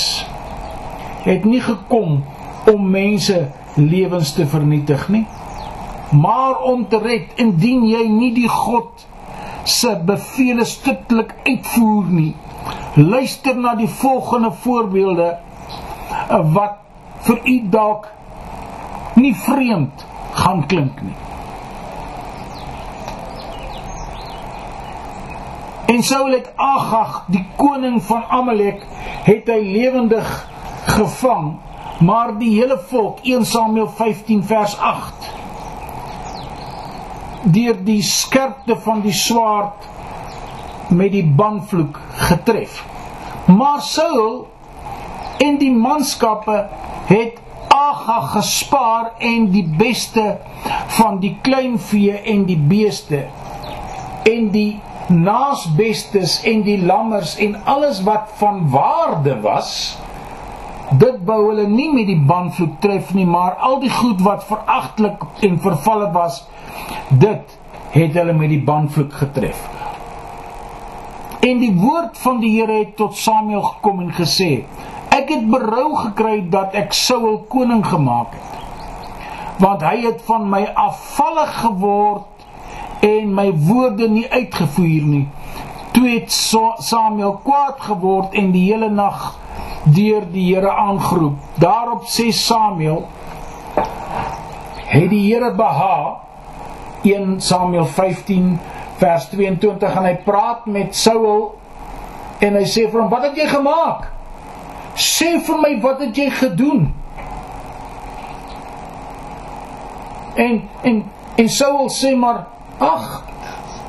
het 1.25 1.49
nie 1.49 1.61
gekom 1.65 2.21
om 2.69 2.91
mense 2.91 3.49
lewens 3.75 4.37
te 4.37 4.47
vernietig 4.47 5.09
nie 5.09 5.25
maar 6.11 6.61
om 6.61 6.89
te 6.89 6.99
red 6.99 7.33
indien 7.35 7.85
jy 7.89 8.07
nie 8.09 8.33
die 8.35 8.49
God 8.49 9.07
se 9.67 9.97
beveel 10.07 10.63
stiptelik 10.65 11.35
uitvoer 11.45 12.11
nie. 12.11 12.35
Luister 12.95 13.57
na 13.59 13.75
die 13.75 13.91
volgende 13.91 14.53
voorbeelde 14.63 15.33
eh, 15.35 16.53
wat 16.55 16.79
vir 17.27 17.41
u 17.45 17.57
dalk 17.71 18.11
nie 19.19 19.35
vreemd 19.35 20.07
gaan 20.39 20.67
klink 20.67 21.03
nie. 21.03 21.17
En 25.87 26.03
Saul 26.03 26.31
het 26.31 26.53
Agag, 26.57 27.25
die 27.31 27.45
koning 27.57 28.03
van 28.03 28.25
Amalek, 28.29 28.83
het 29.27 29.47
hy 29.47 29.61
lewendig 29.63 30.49
gevang, 30.87 31.57
maar 32.01 32.35
die 32.39 32.53
hele 32.59 32.79
volk 32.91 33.23
1 33.23 33.47
Samuel 33.47 33.89
15 33.89 34.45
vers 34.45 34.79
8 34.79 35.35
deur 37.47 37.77
die 37.87 38.03
skerpte 38.03 38.75
van 38.83 39.05
die 39.05 39.15
swaard 39.15 39.85
met 40.91 41.13
die 41.15 41.25
banvloek 41.25 42.01
getref. 42.27 42.81
Maar 43.47 43.83
Saul 43.87 44.49
en 45.39 45.59
die 45.63 45.73
manskappe 45.73 46.65
het 47.07 47.43
Aga 47.77 48.21
gespaar 48.33 49.11
en 49.19 49.51
die 49.53 49.67
beste 49.79 50.39
van 50.97 51.19
die 51.21 51.37
kleinvee 51.43 52.19
en 52.33 52.47
die 52.49 52.59
beeste 52.59 53.27
en 54.27 54.51
die 54.51 54.81
naasbestes 55.09 56.41
en 56.45 56.63
die 56.67 56.79
lammers 56.83 57.37
en 57.37 57.55
alles 57.65 58.03
wat 58.03 58.33
van 58.41 58.67
waarde 58.71 59.41
was 59.41 59.71
dit 60.99 61.25
bou 61.27 61.41
hulle 61.49 61.67
nie 61.69 61.93
met 61.93 62.07
die 62.07 62.21
banvloek 62.29 62.81
tref 62.81 63.15
nie 63.15 63.27
maar 63.27 63.59
al 63.69 63.81
die 63.83 63.91
goed 63.91 64.23
wat 64.23 64.45
veragtelik 64.47 65.25
en 65.47 65.59
vervalle 65.63 66.11
was 66.15 66.45
Dit 67.09 67.59
het 67.91 68.15
hulle 68.19 68.33
met 68.33 68.49
die 68.49 68.63
banvloek 68.63 69.13
getref. 69.13 69.69
En 71.41 71.59
die 71.59 71.73
woord 71.79 72.19
van 72.19 72.41
die 72.43 72.51
Here 72.59 72.79
het 72.81 72.97
tot 72.97 73.17
Samuel 73.17 73.63
gekom 73.63 74.01
en 74.01 74.13
gesê: 74.15 74.65
Ek 75.15 75.31
het 75.31 75.47
berou 75.51 75.95
gekry 75.97 76.41
dat 76.51 76.75
ek 76.75 76.93
Saul 76.93 77.39
koning 77.49 77.85
gemaak 77.87 78.35
het. 78.35 78.43
Want 79.63 79.83
hy 79.87 80.01
het 80.03 80.21
van 80.27 80.49
my 80.51 80.67
afvallig 80.75 81.55
geword 81.63 82.36
en 83.01 83.35
my 83.35 83.51
woorde 83.53 84.09
nie 84.09 84.27
uitgevoer 84.31 85.05
nie. 85.07 85.27
Toe 85.93 86.09
het 86.09 86.33
Samuel 86.85 87.41
kwaad 87.45 87.81
geword 87.81 88.35
en 88.37 88.51
die 88.53 88.67
hele 88.73 88.91
nag 88.93 89.35
deur 89.85 90.27
die 90.33 90.55
Here 90.55 90.71
aangeroep. 90.71 91.39
Daarop 91.63 92.05
sê 92.11 92.31
Samuel: 92.31 93.07
Het 94.87 95.11
die 95.11 95.23
Here 95.33 95.55
behaag 95.55 96.25
1 97.03 97.41
Samuel 97.41 97.87
15 97.87 98.59
vers 98.99 99.29
22 99.29 99.97
en 99.97 100.05
hy 100.09 100.15
praat 100.25 100.67
met 100.67 100.97
Saul 100.97 101.55
en 102.43 102.59
hy 102.59 102.65
sê 102.69 102.87
vir 102.91 103.01
hom 103.01 103.11
wat 103.13 103.29
het 103.29 103.39
jy 103.39 103.47
gemaak? 103.51 104.09
Sê 104.97 105.37
vir 105.45 105.61
my 105.61 105.73
wat 105.85 106.01
het 106.05 106.17
jy 106.17 106.31
gedoen? 106.35 106.89
En 110.37 110.61
en 110.83 111.03
en 111.37 111.49
Saul 111.53 111.89
sê 111.93 112.15
maar 112.17 112.45
ag 112.79 113.23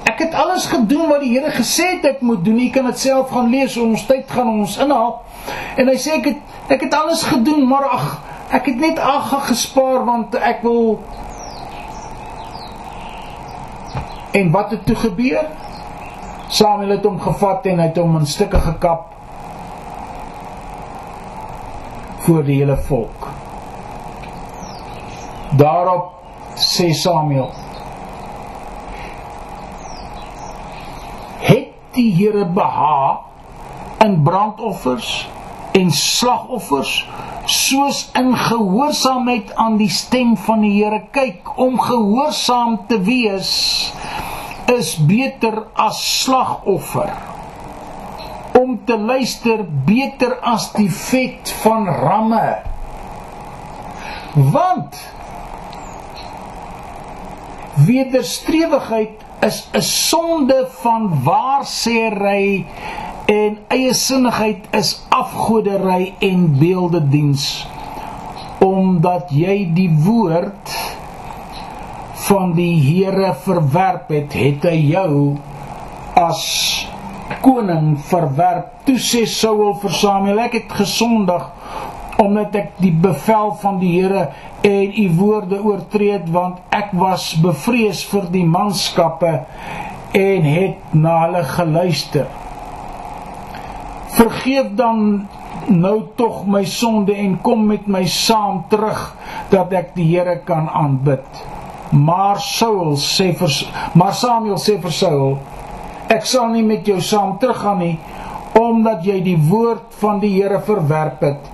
ek 0.07 0.19
het 0.23 0.33
alles 0.33 0.65
gedoen 0.71 1.09
wat 1.09 1.21
die 1.21 1.33
Here 1.35 1.51
gesê 1.51 1.89
het 1.97 2.05
ek 2.05 2.21
moet 2.21 2.45
doen. 2.45 2.59
Jy 2.59 2.69
kan 2.73 2.85
dit 2.87 2.99
self 2.99 3.29
gaan 3.29 3.51
lees, 3.51 3.77
ons 3.77 4.05
tyd 4.07 4.31
gaan 4.31 4.47
ons 4.47 4.77
inhaal. 4.81 5.21
En 5.77 5.87
hy 5.87 5.97
sê 5.99 6.17
ek 6.17 6.31
het 6.31 6.73
ek 6.73 6.87
het 6.87 6.95
alles 6.95 7.23
gedoen, 7.23 7.67
maar 7.67 7.85
ag 7.91 8.07
ek 8.55 8.71
het 8.71 8.79
net 8.79 8.99
ag 8.99 9.33
gespaar 9.47 10.05
want 10.07 10.35
ek 10.39 10.63
wil 10.63 10.99
En 14.37 14.51
wat 14.51 14.71
het 14.71 14.85
toe 14.85 14.95
gebeur? 14.95 15.45
Samuel 16.47 16.89
het 16.89 17.03
hom 17.03 17.19
gevat 17.19 17.65
en 17.65 17.79
hy 17.79 17.85
het 17.89 17.97
hom 17.97 18.19
in 18.19 18.27
stukke 18.29 18.59
gekap 18.61 19.07
voor 22.27 22.43
die 22.43 22.59
hele 22.59 22.77
volk. 22.87 23.27
Daarop 25.57 26.11
sê 26.55 26.91
Samuel: 26.93 27.49
Die 31.97 32.11
Here 32.13 32.45
behaag 32.45 33.25
in 34.05 34.19
brandoffers 34.21 35.25
en 35.73 35.89
slagoffers 35.91 36.91
soos 37.49 38.03
in 38.13 38.35
gehoorsaamheid 38.37 39.55
aan 39.55 39.79
die 39.81 39.89
stem 39.89 40.35
van 40.37 40.61
die 40.61 40.75
Here. 40.75 40.99
Kyk 41.11 41.55
om 41.57 41.79
gehoorsaam 41.81 42.83
te 42.87 42.99
wees 43.01 43.51
is 44.69 44.93
beter 45.09 45.63
as 45.73 45.97
slagoffer. 46.21 47.09
Om 48.61 48.77
te 48.85 48.97
luister 48.97 49.65
beter 49.87 50.37
as 50.45 50.69
die 50.77 50.89
vet 50.93 51.49
van 51.63 51.87
ramme. 51.87 52.47
Want 54.53 55.01
wederstrewigheid 57.87 59.26
is 59.45 59.69
'n 59.73 59.81
sonde 59.81 60.67
van 60.81 61.09
waarsêry 61.23 62.65
en 63.25 63.57
eie 63.67 63.93
sinnigheid 63.93 64.65
is 64.71 65.05
afgodery 65.09 66.13
en 66.19 66.57
beeldediens 66.59 67.67
omdat 68.59 69.29
jy 69.29 69.69
die 69.73 69.91
woord 70.03 70.71
van 72.27 72.53
die 72.57 72.75
Here 72.81 73.33
verwerp 73.45 74.09
het 74.09 74.33
het 74.33 74.63
hy 74.63 74.77
jou 74.91 75.37
as 76.17 76.43
koning 77.43 77.97
verwerp. 78.09 78.71
Toe 78.87 78.97
sê 78.97 79.25
Saul 79.29 79.75
vir 79.81 79.93
Samuel 79.93 80.41
ek 80.47 80.57
het 80.61 80.73
gesondig 80.79 81.45
omdat 82.17 82.55
ek 82.55 82.71
die 82.81 82.93
bevel 82.93 83.53
van 83.61 83.77
die 83.81 83.93
Here 83.99 84.29
en 84.65 84.97
u 85.03 85.05
woorde 85.19 85.61
oortree 85.61 86.17
het 86.17 86.31
want 86.33 86.59
ek 86.73 86.91
was 86.97 87.35
bevrees 87.43 88.03
vir 88.09 88.27
die 88.33 88.45
manskappe 88.45 89.33
en 90.17 90.51
het 90.55 90.93
na 90.97 91.19
hulle 91.25 91.45
geluister 91.53 92.27
vergeef 94.17 94.73
dan 94.75 95.27
nou 95.67 96.01
tog 96.15 96.45
my 96.47 96.63
sonde 96.65 97.13
en 97.15 97.37
kom 97.43 97.65
met 97.67 97.87
my 97.87 98.05
saam 98.09 98.63
terug 98.71 99.01
dat 99.51 99.73
ek 99.75 99.93
die 99.97 100.07
Here 100.09 100.39
kan 100.47 100.69
aanbid. 100.69 101.25
Maar 101.91 102.39
Saul 102.43 102.95
sê 102.99 103.31
vir 103.37 103.53
maar 103.95 104.15
Samuel 104.15 104.59
sê 104.61 104.77
vir 104.81 104.95
Saul 104.95 105.37
ek 106.11 106.25
sal 106.27 106.49
nie 106.53 106.63
met 106.63 106.87
jou 106.87 106.99
saam 107.03 107.35
teruggaan 107.41 107.81
nie 107.83 107.95
omdat 108.57 109.05
jy 109.05 109.19
die 109.23 109.37
woord 109.49 109.93
van 110.01 110.21
die 110.23 110.33
Here 110.37 110.59
verwerp 110.65 111.23
het 111.23 111.51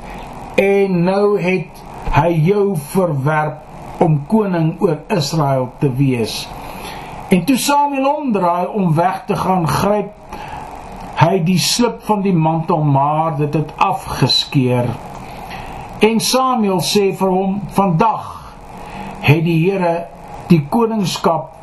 en 0.56 1.04
nou 1.04 1.40
het 1.42 1.84
hy 2.14 2.32
jou 2.50 2.66
verwerp 2.94 4.02
om 4.04 4.20
koning 4.28 4.76
oor 4.82 5.00
Israel 5.14 5.72
te 5.80 5.90
wees. 5.98 6.44
En 7.34 7.46
toe 7.46 7.58
Samuel 7.58 8.10
omdraai 8.16 8.68
om 8.68 8.94
weg 8.94 9.24
te 9.26 9.36
gaan, 9.36 9.68
gryp 9.68 10.12
hy 11.24 11.40
die 11.46 11.60
slip 11.62 12.02
van 12.08 12.24
die 12.26 12.34
mantel 12.36 12.84
maar 12.84 13.38
dit 13.38 13.54
het 13.54 13.72
afgeskeur 13.82 14.90
en 16.04 16.20
Samuel 16.20 16.82
sê 16.84 17.12
vir 17.16 17.32
hom 17.32 17.60
vandag 17.78 18.32
het 19.24 19.44
die 19.46 19.60
Here 19.62 19.94
die 20.50 20.64
koningskap 20.74 21.54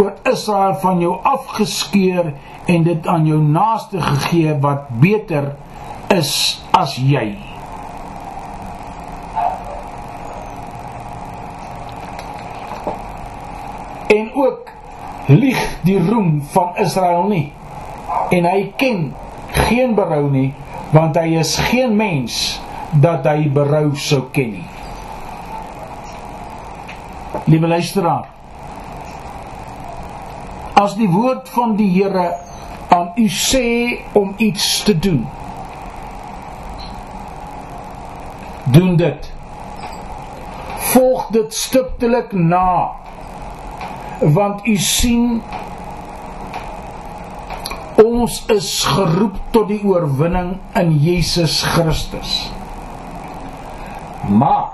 oor 0.00 0.12
Israel 0.28 0.74
van 0.82 1.00
jou 1.00 1.14
afgeskeur 1.28 2.34
en 2.68 2.84
dit 2.88 3.08
aan 3.08 3.24
jou 3.28 3.40
naaste 3.44 4.02
gegee 4.02 4.58
wat 4.60 4.90
beter 5.00 5.54
is 6.12 6.34
as 6.76 6.98
jy 7.00 7.30
en 14.12 14.31
ook 14.42 14.70
lieg 15.26 15.60
die 15.86 15.98
roem 16.02 16.42
van 16.52 16.76
Israel 16.82 17.28
nie 17.30 17.46
en 18.34 18.48
hy 18.48 18.72
ken 18.76 19.08
geen 19.68 19.94
berou 19.94 20.26
nie 20.30 20.50
want 20.92 21.16
hy 21.16 21.38
is 21.40 21.56
geen 21.70 21.96
mens 21.96 22.60
dat 23.00 23.24
hy 23.24 23.48
berou 23.48 23.94
sou 23.96 24.26
ken 24.32 24.52
nie. 24.58 24.68
Liewe 27.48 27.66
luisteraar, 27.66 28.28
as 30.78 30.94
die 30.98 31.08
woord 31.10 31.48
van 31.54 31.76
die 31.78 31.88
Here 31.94 32.26
aan 32.92 33.12
u 33.16 33.24
sê 33.32 34.02
om 34.18 34.34
iets 34.36 34.82
te 34.84 34.94
doen, 34.98 35.24
doen 38.76 38.96
dit. 39.00 39.30
Volg 40.92 41.30
dit 41.32 41.54
stiptelik 41.56 42.34
na 42.36 43.00
want 44.22 44.66
u 44.66 44.76
sien 44.76 45.42
Ons 48.02 48.38
is 48.50 48.68
geroep 48.88 49.36
tot 49.54 49.68
die 49.68 49.82
oorwinning 49.86 50.56
in 50.78 50.92
Jesus 50.98 51.60
Christus. 51.74 52.32
Maar 54.26 54.72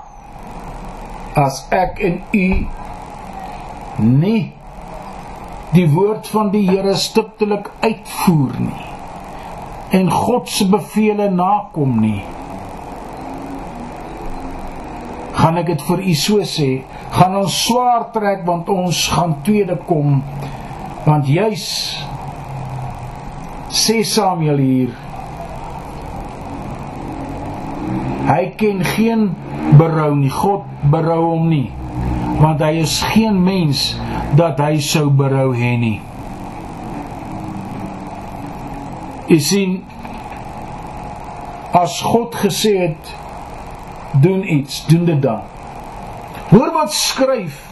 as 1.37 1.61
ek 1.73 1.99
en 2.05 2.21
u 2.33 2.47
nie 4.01 4.41
die 5.75 5.85
woord 5.91 6.29
van 6.31 6.49
die 6.53 6.65
Here 6.69 6.95
stiptelik 6.97 7.69
uitvoer 7.83 8.55
nie 8.63 8.85
en 9.99 10.09
God 10.13 10.49
se 10.49 10.67
beveel 10.69 11.21
nakom 11.33 11.99
nie 12.01 12.21
gaan 15.49 15.63
ek 15.63 15.71
dit 15.71 15.83
vir 15.87 16.01
u 16.05 16.11
so 16.13 16.45
sê 16.45 16.67
gaan 17.09 17.33
ons 17.39 17.53
swaar 17.65 18.03
trek 18.13 18.43
want 18.45 18.67
ons 18.69 18.97
gaan 19.09 19.31
tweede 19.41 19.79
kom. 19.89 20.19
Want 21.07 21.25
juis 21.25 21.63
sê 23.73 24.03
Samuel 24.05 24.61
hier 24.61 24.91
hy 28.27 28.43
ken 28.61 28.83
geen 28.91 29.23
berou 29.79 30.11
nie 30.19 30.29
God 30.29 30.69
berou 30.93 31.23
hom 31.31 31.49
nie 31.49 31.71
want 32.37 32.61
hy 32.61 32.83
is 32.83 32.99
geen 33.09 33.39
mens 33.41 33.87
dat 34.37 34.61
hy 34.61 34.77
sou 34.85 35.09
berou 35.09 35.49
hê 35.57 35.73
nie. 35.81 35.97
Jy 39.33 39.39
sien 39.49 39.73
as 41.73 41.97
God 42.05 42.37
gesê 42.37 42.75
het 42.83 43.17
doen 44.11 44.53
iets 44.53 44.85
doen 44.85 45.05
dit 45.05 45.21
dan 45.21 45.41
hoor 46.49 46.71
wat 46.73 46.93
skryf 46.93 47.67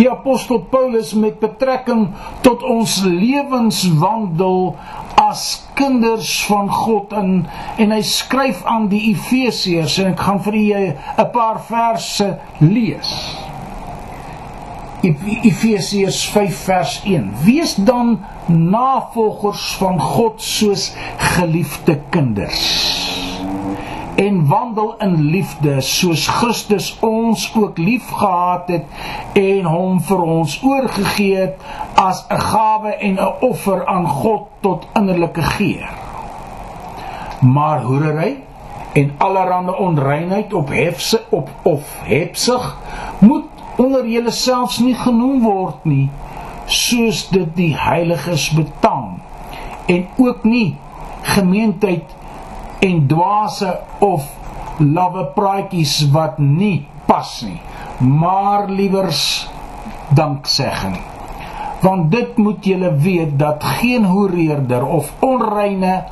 die 0.00 0.08
apostel 0.10 0.62
Paulus 0.72 1.12
met 1.12 1.40
betrekking 1.42 2.08
tot 2.40 2.62
ons 2.64 3.02
lewenswandel 3.04 4.76
as 5.20 5.44
kinders 5.76 6.30
van 6.48 6.70
God 6.72 7.12
in 7.12 7.34
en 7.76 7.92
hy 7.92 8.00
skryf 8.06 8.62
aan 8.64 8.88
die 8.92 9.02
Efesiërs 9.10 9.98
en 10.00 10.14
ek 10.14 10.24
gaan 10.24 10.40
vir 10.46 10.56
julle 10.62 10.94
'n 10.96 11.28
paar 11.34 11.60
verse 11.68 12.28
lees. 12.64 13.12
Efesiërs 15.02 16.24
5 16.32 16.56
vers 16.64 17.00
1. 17.04 17.32
Wees 17.44 17.74
dan 17.74 18.20
navolgers 18.48 19.76
van 19.80 20.00
God 20.00 20.42
soos 20.42 20.92
geliefde 21.16 22.00
kinders 22.10 22.99
en 24.20 24.46
wandel 24.46 24.94
in 24.98 25.14
liefde 25.32 25.80
soos 25.80 26.26
Christus 26.28 26.90
ons 27.00 27.46
ook 27.56 27.78
liefgehad 27.78 28.68
het 28.68 28.84
en 29.40 29.64
hom 29.64 30.00
vir 30.04 30.20
ons 30.34 30.58
oorgegee 30.62 31.36
het 31.36 31.62
as 31.94 32.26
'n 32.28 32.40
gawe 32.50 32.92
en 33.08 33.14
'n 33.16 33.32
offer 33.40 33.86
aan 33.86 34.06
God 34.06 34.42
tot 34.60 34.86
innerlike 34.92 35.42
geër. 35.42 35.88
Maar 37.40 37.82
hoerery 37.82 38.36
en 38.92 39.14
allerlei 39.18 39.76
onreinheid 39.76 40.52
op 40.54 40.68
hefse 40.68 41.22
op 41.28 41.48
of 41.62 41.82
hepsig 42.02 42.76
moet 43.18 43.44
onder 43.76 44.06
julle 44.06 44.30
selfs 44.30 44.78
nie 44.78 44.94
genoem 44.94 45.42
word 45.42 45.84
nie 45.84 46.10
soos 46.66 47.28
dit 47.28 47.56
die 47.56 47.76
heiliges 47.76 48.50
betaam 48.50 49.20
en 49.86 50.06
ook 50.16 50.44
nie 50.44 50.76
gemeentheid 51.22 52.19
en 52.80 53.06
dwaase 53.06 53.78
of 53.98 54.26
lawwe 54.78 55.24
praatjies 55.34 56.10
wat 56.12 56.38
nie 56.38 56.86
pas 57.06 57.40
nie 57.46 57.60
maar 57.98 58.68
liewers 58.68 59.48
danksegging 60.16 60.98
want 61.80 62.10
dit 62.12 62.36
moet 62.36 62.64
julle 62.64 62.94
weet 62.94 63.38
dat 63.38 63.64
geen 63.64 64.04
hoereerder 64.04 64.86
of 64.86 65.12
onreine 65.24 66.04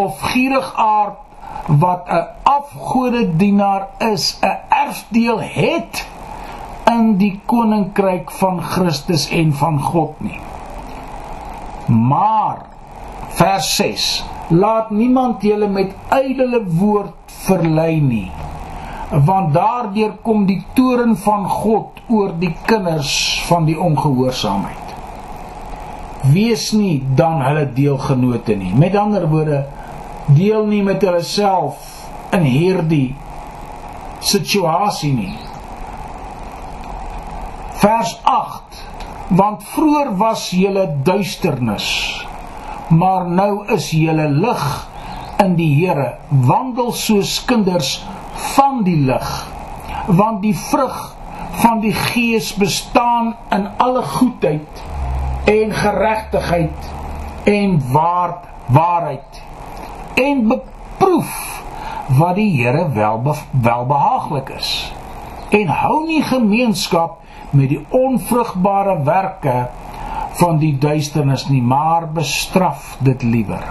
of 0.00 0.20
gierigaard 0.20 1.18
wat 1.66 2.02
'n 2.08 2.26
afgodedienaar 2.42 3.88
is 3.98 4.38
'n 4.40 4.58
erfdeel 4.68 5.40
het 5.40 6.06
in 6.84 7.16
die 7.16 7.40
koninkryk 7.46 8.30
van 8.30 8.62
Christus 8.62 9.28
en 9.30 9.54
van 9.54 9.80
God 9.80 10.20
nie. 10.20 10.40
Maar 11.86 12.56
vers 13.28 13.76
6 13.76 14.24
laat 14.48 14.90
niemand 14.90 15.42
julle 15.42 15.68
met 15.68 15.94
ydelle 16.14 16.62
woord 16.78 17.36
verlei 17.46 18.00
nie 18.00 18.30
want 19.26 19.52
daardeur 19.54 20.16
kom 20.22 20.46
die 20.46 20.60
toren 20.74 21.14
van 21.16 21.46
God 21.48 22.02
oor 22.10 22.34
die 22.38 22.54
kinders 22.66 23.14
van 23.46 23.66
die 23.66 23.78
ongehoorsaamheid 23.78 24.86
wees 26.32 26.70
nie 26.72 27.02
dan 27.16 27.42
hulle 27.42 27.66
deelgenote 27.72 28.56
nie. 28.56 28.74
Met 28.74 28.96
ander 28.96 29.28
woorde 29.30 29.66
deel 30.26 30.66
nie 30.66 30.82
met 30.82 31.02
hulle 31.06 31.22
self 31.22 31.92
in 32.34 32.46
hierdie 32.46 33.14
situasie 34.20 35.12
nie. 35.14 35.34
Vers 37.82 38.16
8 38.22 38.84
want 39.36 39.64
vroeër 39.74 40.12
was 40.18 40.48
julle 40.54 40.86
duisternis 41.04 41.88
maar 42.88 43.26
nou 43.26 43.66
is 43.74 43.90
julle 43.90 44.28
lig 44.28 44.64
in 45.42 45.54
die 45.58 45.72
Here. 45.74 46.14
Wandel 46.28 46.92
soos 46.92 47.38
kinders 47.44 47.98
van 48.54 48.82
die 48.86 48.98
lig. 49.08 49.30
Want 50.06 50.42
die 50.42 50.54
vrug 50.56 51.16
van 51.62 51.80
die 51.80 51.92
gees 51.92 52.52
bestaan 52.54 53.34
in 53.50 53.68
alle 53.76 54.02
goedheid 54.02 54.84
en 55.44 55.72
geregtigheid 55.72 56.92
en 57.44 57.80
waar 57.92 58.38
waarheid. 58.66 59.42
En 60.14 60.46
beproef 60.48 61.62
wat 62.18 62.34
die 62.34 62.50
Here 62.62 62.88
wel 62.92 63.22
welbehaaglik 63.50 64.48
is. 64.48 64.92
En 65.50 65.68
hou 65.68 66.06
nie 66.06 66.22
gemeenskap 66.22 67.18
met 67.50 67.68
die 67.68 67.84
onvrugbare 67.94 69.02
werke 69.02 69.68
van 70.36 70.58
die 70.60 70.74
duisternis 70.78 71.46
nie 71.48 71.62
maar 71.62 72.08
bestraf 72.12 72.96
dit 73.00 73.22
liewer. 73.22 73.64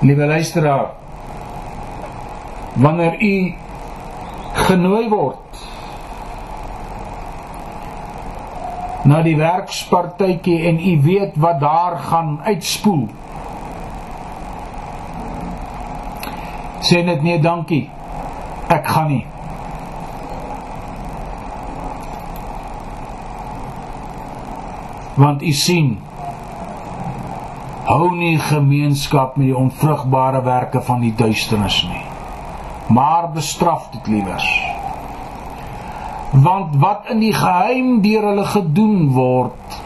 Liewe 0.00 0.26
luisteraar 0.26 0.90
wanneer 2.78 3.22
u 3.22 3.54
genooi 4.52 5.08
word 5.08 5.62
na 9.08 9.22
die 9.22 9.36
werkspartytjie 9.38 10.58
en 10.68 10.78
u 10.78 10.94
weet 11.02 11.38
wat 11.40 11.60
daar 11.60 11.98
gaan 12.10 12.38
uitspoel 12.44 13.06
sê 16.88 17.02
net 17.04 17.22
nee 17.22 17.40
dankie 17.42 17.84
ek 18.68 18.86
gaan 18.86 19.10
nie 19.14 19.24
want 25.18 25.42
u 25.42 25.52
sien 25.52 25.96
hou 27.88 28.12
nie 28.14 28.36
gemeenskap 28.38 29.36
met 29.36 29.50
die 29.50 29.56
onvrugbare 29.56 30.44
werke 30.46 30.82
van 30.84 31.02
die 31.04 31.14
duisternis 31.16 31.82
nie 31.88 32.08
maar 32.88 33.30
bestraf 33.32 33.88
dit 33.90 34.06
liewers. 34.06 34.62
Want 36.30 36.76
wat 36.76 37.08
in 37.08 37.20
die 37.20 37.34
geheim 37.34 38.00
deur 38.02 38.22
hulle 38.30 38.44
gedoen 38.44 39.10
word 39.12 39.76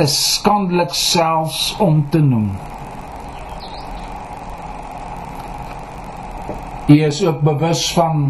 is 0.00 0.16
skandelik 0.34 0.92
selfs 0.94 1.76
om 1.80 2.04
te 2.10 2.20
noem. 2.20 2.50
Hy 6.86 7.00
is 7.08 7.22
ook 7.24 7.40
bewus 7.44 7.88
van 7.96 8.28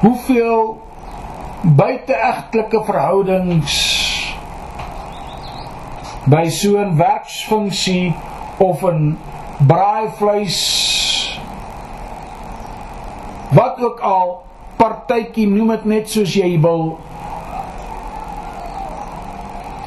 hoeveel 0.00 0.76
buiteegtelike 1.62 2.84
verhoudings 2.84 4.01
by 6.26 6.48
so 6.50 6.78
'n 6.78 6.96
werksfunksie 6.96 8.14
of 8.58 8.82
'n 8.84 9.18
braaivleis 9.66 10.60
wat 13.50 13.80
ook 13.80 14.00
al 14.00 14.42
partytjie 14.76 15.46
noem 15.48 15.68
dit 15.68 15.84
net 15.84 16.10
soos 16.10 16.34
jy 16.34 16.60
wil 16.60 16.98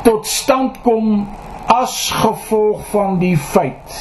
tot 0.03 0.27
stand 0.27 0.81
kom 0.81 1.27
as 1.71 2.11
gevolg 2.11 2.85
van 2.91 3.19
die 3.19 3.37
feit 3.37 3.97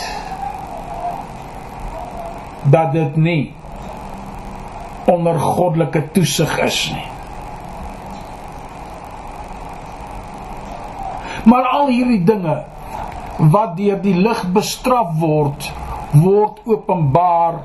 dat 2.62 2.92
dit 2.92 3.16
nie 3.16 3.54
onder 5.06 5.38
goddelike 5.38 6.10
toesig 6.10 6.58
is 6.58 6.78
nie 6.92 7.13
maar 11.44 11.68
al 11.68 11.88
hierdie 11.92 12.22
dinge 12.24 12.56
wat 13.38 13.76
deur 13.76 14.00
die 14.02 14.16
lig 14.16 14.42
bestraf 14.54 15.14
word 15.20 15.70
word 16.14 16.60
openbaar 16.64 17.62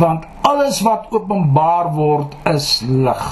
want 0.00 0.24
alles 0.48 0.80
wat 0.80 1.10
openbaar 1.12 1.90
word 1.92 2.36
is 2.48 2.80
lig. 2.88 3.26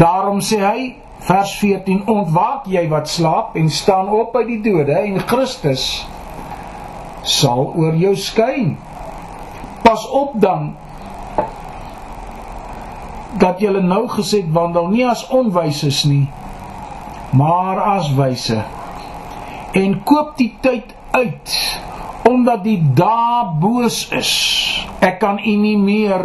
Daarom 0.00 0.40
sê 0.42 0.58
hy 0.58 0.80
vers 1.22 1.52
14 1.60 2.02
ontwaak 2.10 2.66
jy 2.66 2.88
wat 2.90 3.10
slaap 3.10 3.56
en 3.60 3.70
staan 3.70 4.10
op 4.10 4.34
uit 4.36 4.48
die 4.48 4.62
dode 4.64 4.96
en 4.98 5.20
Christus 5.30 5.84
sal 7.22 7.68
oor 7.78 7.94
jou 7.94 8.16
skyn. 8.18 8.74
Pas 9.86 10.02
op 10.10 10.34
dan 10.42 10.72
dat 13.40 13.60
jy 13.60 13.72
nou 13.80 14.04
gesed 14.08 14.50
wandel 14.52 14.90
nie 14.92 15.06
as 15.08 15.24
onwyses 15.28 16.04
nie 16.04 16.26
maar 17.32 17.80
as 17.96 18.12
wyse 18.14 18.60
en 19.78 19.96
koop 20.04 20.36
die 20.36 20.52
tyd 20.60 20.92
uit 21.16 21.56
omdat 22.28 22.64
die 22.64 22.80
dae 22.94 23.44
boos 23.60 24.06
is. 24.14 24.32
Ek 25.02 25.18
kan 25.22 25.38
u 25.38 25.54
nie 25.58 25.76
meer 25.78 26.22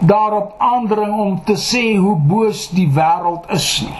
daarop 0.00 0.54
aandring 0.58 1.16
om 1.20 1.34
te 1.44 1.56
sê 1.60 1.96
hoe 1.96 2.16
boos 2.16 2.68
die 2.72 2.88
wêreld 2.94 3.48
is 3.56 3.68
nie. 3.84 3.98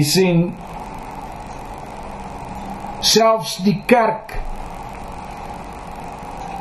Is 0.00 0.14
in 0.22 0.42
selfs 3.00 3.58
die 3.66 3.78
kerk 3.90 4.36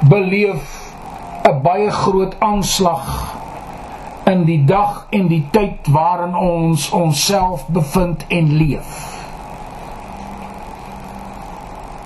beleef 0.08 0.94
'n 1.44 1.62
baie 1.62 1.92
groot 1.92 2.36
aanslag 2.40 3.36
in 4.26 4.46
die 4.46 4.66
dag 4.66 5.08
en 5.10 5.28
die 5.28 5.48
tyd 5.52 5.88
waarin 5.90 6.36
ons 6.36 6.90
onsself 6.92 7.68
bevind 7.68 8.26
en 8.28 8.52
leef. 8.58 9.18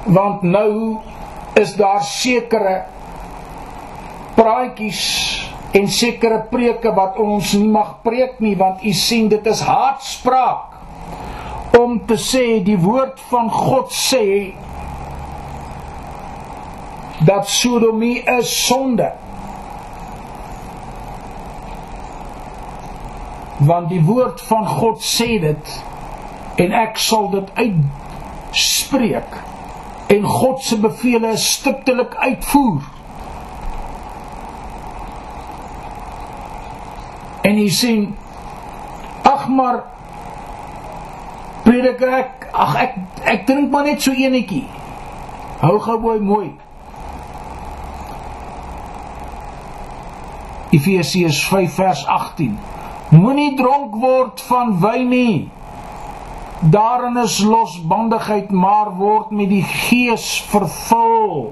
Want 0.05 0.41
nou 0.41 0.97
is 1.53 1.75
daar 1.75 2.03
sekere 2.03 2.83
praatjies 4.35 5.01
en 5.71 5.87
sekere 5.87 6.41
preke 6.49 6.93
wat 6.93 7.17
ons 7.21 7.53
nie 7.57 7.69
mag 7.69 7.95
preek 8.05 8.39
nie 8.39 8.55
want 8.57 8.83
u 8.85 8.93
sien 8.93 9.29
dit 9.31 9.45
is 9.49 9.61
haatspraak 9.65 10.73
om 11.79 12.05
te 12.05 12.17
sê 12.21 12.63
die 12.65 12.77
woord 12.77 13.19
van 13.31 13.49
God 13.51 13.91
sê 13.93 14.53
dat 17.25 17.49
sodomie 17.49 18.23
is 18.23 18.65
sonde. 18.65 19.11
Want 23.57 23.89
die 23.89 24.03
woord 24.03 24.41
van 24.41 24.67
God 24.67 25.03
sê 25.03 25.39
dit 25.39 25.83
en 26.55 26.75
ek 26.83 26.99
sal 26.99 27.29
dit 27.33 27.53
uitspreek 27.55 29.39
en 30.13 30.27
God 30.27 30.61
se 30.61 30.77
beveel 30.79 31.23
is 31.31 31.45
stiptelik 31.53 32.15
uitvoer. 32.15 32.83
En 37.43 37.57
hy 37.57 37.69
sê 37.73 37.95
ag 39.23 39.47
maar 39.47 39.81
prediker 41.63 42.11
ek 42.19 42.47
ag 42.51 42.75
ek 42.83 42.95
ek 43.33 43.45
drink 43.47 43.71
maar 43.71 43.87
net 43.87 44.03
so 44.03 44.11
enetjie 44.11 44.65
hou 45.63 45.77
gou 45.79 45.97
mooi 46.03 46.19
mooi 46.19 46.47
Efesiërs 50.73 51.43
5 51.47 51.75
vers 51.77 52.05
18 52.07 52.57
Moenie 53.13 53.51
dronk 53.53 53.93
word 54.01 54.41
van 54.47 54.71
wyn 54.81 55.09
nie. 55.11 55.35
Daarin 56.73 57.19
is 57.21 57.35
losbandigheid, 57.45 58.49
maar 58.49 58.89
word 58.97 59.29
met 59.35 59.51
die 59.51 59.61
Gees 59.61 60.25
vervul. 60.49 61.51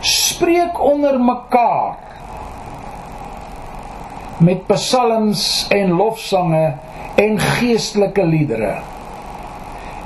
Spreek 0.00 0.80
onder 0.82 1.16
mekaar 1.22 1.96
met 4.42 4.66
psalms 4.68 5.66
en 5.72 5.96
lofsange 5.96 6.64
en 7.14 7.38
geestelike 7.38 8.24
liedere 8.26 8.80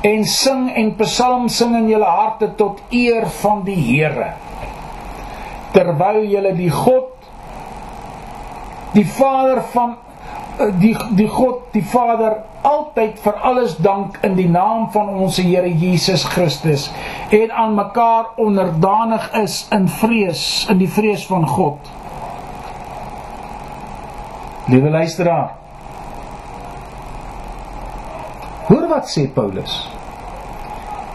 en 0.01 0.25
sing 0.25 0.69
en 0.75 0.95
psalm 1.01 1.49
sing 1.49 1.77
in 1.77 1.89
julle 1.91 2.09
harte 2.09 2.51
tot 2.59 2.81
eer 2.91 3.27
van 3.41 3.63
die 3.65 3.79
Here. 3.81 4.33
Terwyl 5.73 6.25
julle 6.31 6.53
die 6.57 6.71
God 6.71 7.13
die 8.97 9.05
Vader 9.05 9.63
van 9.73 9.97
eh, 10.59 10.71
die 10.81 10.95
die 11.17 11.29
God 11.29 11.73
die 11.75 11.85
Vader 11.85 12.39
altyd 12.67 13.19
vir 13.23 13.37
alles 13.45 13.77
dank 13.83 14.17
in 14.27 14.37
die 14.39 14.49
naam 14.49 14.89
van 14.95 15.09
ons 15.09 15.37
Here 15.43 15.69
Jesus 15.69 16.25
Christus 16.25 16.89
en 17.31 17.53
aan 17.53 17.77
mekaar 17.77 18.33
onderdanig 18.41 19.29
is 19.43 19.67
in 19.75 19.89
vrees 19.89 20.67
in 20.71 20.81
die 20.81 20.91
vrees 20.91 21.27
van 21.29 21.47
God. 21.49 21.93
Liewe 24.67 24.91
luisteraar 24.91 25.66
Hoor 28.67 28.89
wat 28.91 29.07
sê 29.07 29.29
Paulus 29.31 29.75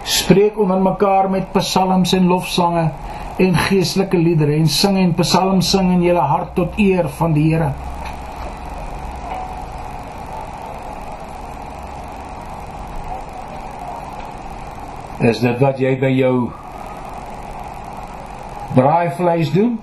Spreek 0.08 0.60
onder 0.60 0.80
mekaar 0.82 1.30
met 1.30 1.52
psalms 1.52 2.14
en 2.14 2.28
lofsange 2.28 2.86
en 3.44 3.56
geestelike 3.56 4.18
liedere 4.18 4.56
en 4.56 4.68
sing 4.68 4.98
en 4.98 5.14
psalms 5.20 5.72
sing 5.72 5.92
in 5.92 6.06
julle 6.06 6.24
hart 6.32 6.56
tot 6.56 6.80
eer 6.80 7.10
van 7.18 7.34
die 7.34 7.50
Here. 7.52 7.72
Is 15.22 15.44
dit 15.44 15.60
wat 15.62 15.78
jy 15.78 15.94
by 16.02 16.10
jou 16.16 16.36
braaivleis 18.74 19.52
doen? 19.54 19.78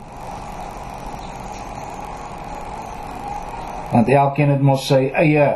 Want 3.92 4.08
elkeen 4.08 4.56
het 4.56 4.64
mos 4.64 4.88
sy 4.88 5.04
eie 5.12 5.48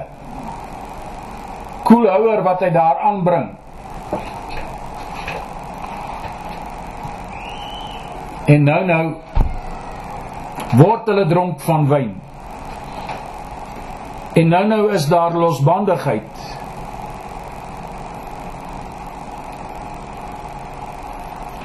koelhouer 1.92 2.40
wat 2.42 2.62
hy 2.64 2.70
daar 2.72 3.02
aanbring. 3.04 3.50
En 8.48 8.64
nou 8.64 8.80
nou 8.88 9.04
word 10.80 11.10
hulle 11.12 11.26
dronk 11.28 11.60
van 11.60 11.84
wyn. 11.90 12.14
En 14.40 14.48
nou 14.48 14.62
nou 14.66 14.80
is 14.96 15.04
daar 15.10 15.36
losbandigheid. 15.36 16.40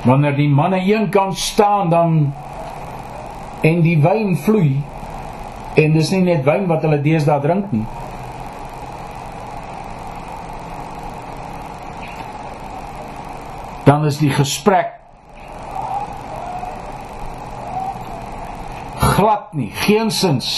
Wanneer 0.04 0.36
die 0.36 0.50
manne 0.52 0.82
eenkant 0.84 1.40
staan 1.40 1.90
dan 1.90 2.20
en 3.64 3.82
die 3.84 3.98
wyn 4.04 4.36
vloei 4.44 4.76
en 5.80 5.96
dis 5.96 6.12
nie 6.12 6.26
net 6.28 6.44
wyn 6.48 6.68
wat 6.68 6.84
hulle 6.84 7.00
deesdae 7.02 7.40
drink 7.44 7.72
nie. 7.72 7.88
Dan 13.88 14.06
is 14.06 14.20
die 14.20 14.32
gesprek 14.36 14.98
glad 19.18 19.54
nie, 19.58 19.72
geensins 19.74 20.50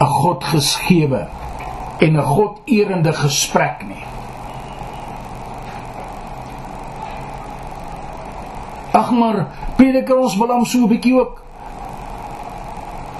'n 0.00 0.06
God 0.06 0.44
geskewe 0.44 1.26
en 1.98 2.16
'n 2.16 2.22
God 2.22 2.60
erende 2.64 3.12
gesprek 3.12 3.82
nie. 3.86 4.04
Ag 8.92 9.10
maar, 9.10 9.46
prediker 9.76 10.18
ons 10.18 10.36
wil 10.36 10.48
hom 10.48 10.64
so 10.64 10.78
'n 10.78 10.88
bietjie 10.88 11.14
ook 11.20 11.42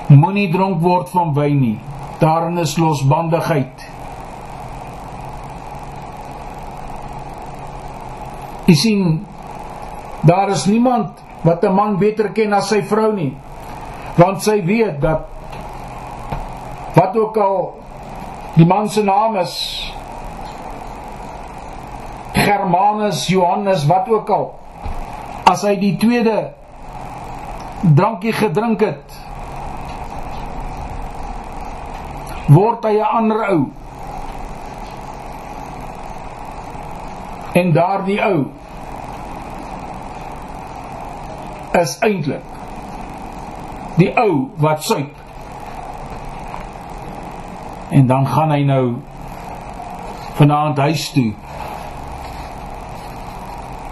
moenie 0.07 0.51
dronk 0.53 0.80
word 0.80 1.11
van 1.11 1.34
wyn 1.34 1.61
nie. 1.61 1.78
Daarin 2.18 2.59
is 2.59 2.76
losbandigheid. 2.76 3.88
Jy 8.68 8.74
sien, 8.76 9.26
daar 10.28 10.50
is 10.52 10.66
niemand 10.68 11.22
wat 11.42 11.64
'n 11.64 11.72
man 11.72 11.96
beter 11.98 12.28
ken 12.32 12.52
as 12.52 12.68
sy 12.68 12.82
vrou 12.82 13.12
nie. 13.12 13.36
Want 14.16 14.42
sy 14.42 14.64
weet 14.64 15.00
dat 15.00 15.26
wat 16.94 17.16
ook 17.16 17.36
al 17.36 17.80
die 18.54 18.66
man 18.66 18.88
se 18.88 19.02
naam 19.02 19.36
is 19.36 19.54
Germanus 22.32 23.26
Johannes 23.26 23.86
wat 23.86 24.08
ook 24.08 24.30
al 24.30 24.58
as 25.44 25.62
hy 25.62 25.76
die 25.80 25.96
tweede 25.96 26.52
drankie 27.82 28.32
gedrink 28.32 28.82
het 28.84 29.18
word 32.48 32.84
hy 32.84 32.96
'n 32.98 33.10
ander 33.20 33.44
ou 33.52 33.60
en 37.59 37.72
daardie 37.76 38.20
ou 38.22 38.38
is 41.78 41.96
eintlik 42.06 42.54
die 43.98 44.11
ou 44.14 44.50
wat 44.62 44.84
suip. 44.86 45.14
En 47.90 48.06
dan 48.06 48.26
gaan 48.26 48.52
hy 48.54 48.62
nou 48.62 48.84
vanaand 50.38 50.78
huis 50.78 51.09
toe. 51.12 51.32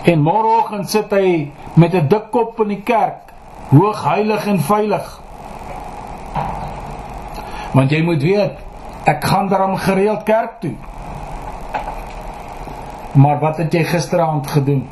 En 0.06 0.22
môreoggend 0.22 0.90
sit 0.90 1.10
hy 1.10 1.30
met 1.74 1.94
'n 1.94 2.08
dik 2.08 2.30
kop 2.30 2.60
in 2.62 2.68
die 2.68 2.82
kerk, 2.82 3.32
hoog 3.70 4.04
heilig 4.04 4.46
en 4.46 4.60
veilig. 4.60 5.22
Want 7.72 7.90
jy 7.90 8.02
moet 8.02 8.22
weet, 8.22 8.58
ek 9.04 9.24
gaan 9.24 9.48
daarom 9.48 9.76
gereeld 9.76 10.22
kerk 10.22 10.60
toe. 10.60 10.76
Maar 13.16 13.38
wat 13.40 13.56
het 13.56 13.72
jy 13.72 13.84
gisteraand 13.84 14.46
gedoen? 14.46 14.84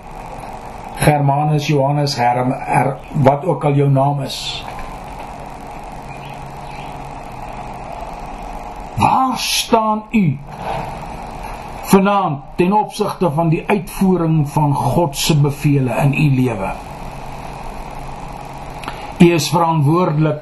Germanus 0.97 1.67
Johannes 1.67 2.17
Herm 2.17 2.53
er, 2.53 2.97
wat 3.13 3.45
ook 3.45 3.65
al 3.65 3.75
jou 3.77 3.91
naam 3.91 4.23
is. 4.23 4.65
Waar 8.97 9.39
staan 9.39 10.03
u 10.11 10.39
vanaand 11.83 12.43
ten 12.57 12.73
opsigte 12.73 13.31
van 13.31 13.49
die 13.49 13.65
uitvoering 13.67 14.49
van 14.49 14.75
God 14.75 15.17
se 15.17 15.41
beveelings 15.41 16.03
in 16.03 16.15
u 16.15 16.35
lewe? 16.35 16.73
U 19.19 19.33
is 19.33 19.49
verantwoordelik 19.49 20.41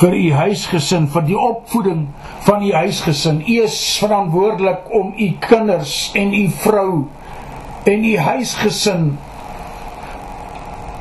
vir 0.00 0.14
u 0.16 0.28
huisgesin, 0.32 1.08
vir 1.12 1.24
die 1.28 1.36
opvoeding 1.36 2.06
van 2.46 2.62
u 2.64 2.70
huisgesin. 2.72 3.42
U 3.44 3.56
is 3.64 3.76
verantwoordelik 4.00 4.88
om 4.96 5.12
u 5.16 5.28
kinders 5.44 6.12
en 6.16 6.32
u 6.34 6.46
vrou 6.62 6.92
en 7.84 8.04
u 8.04 8.14
huisgesin 8.18 9.10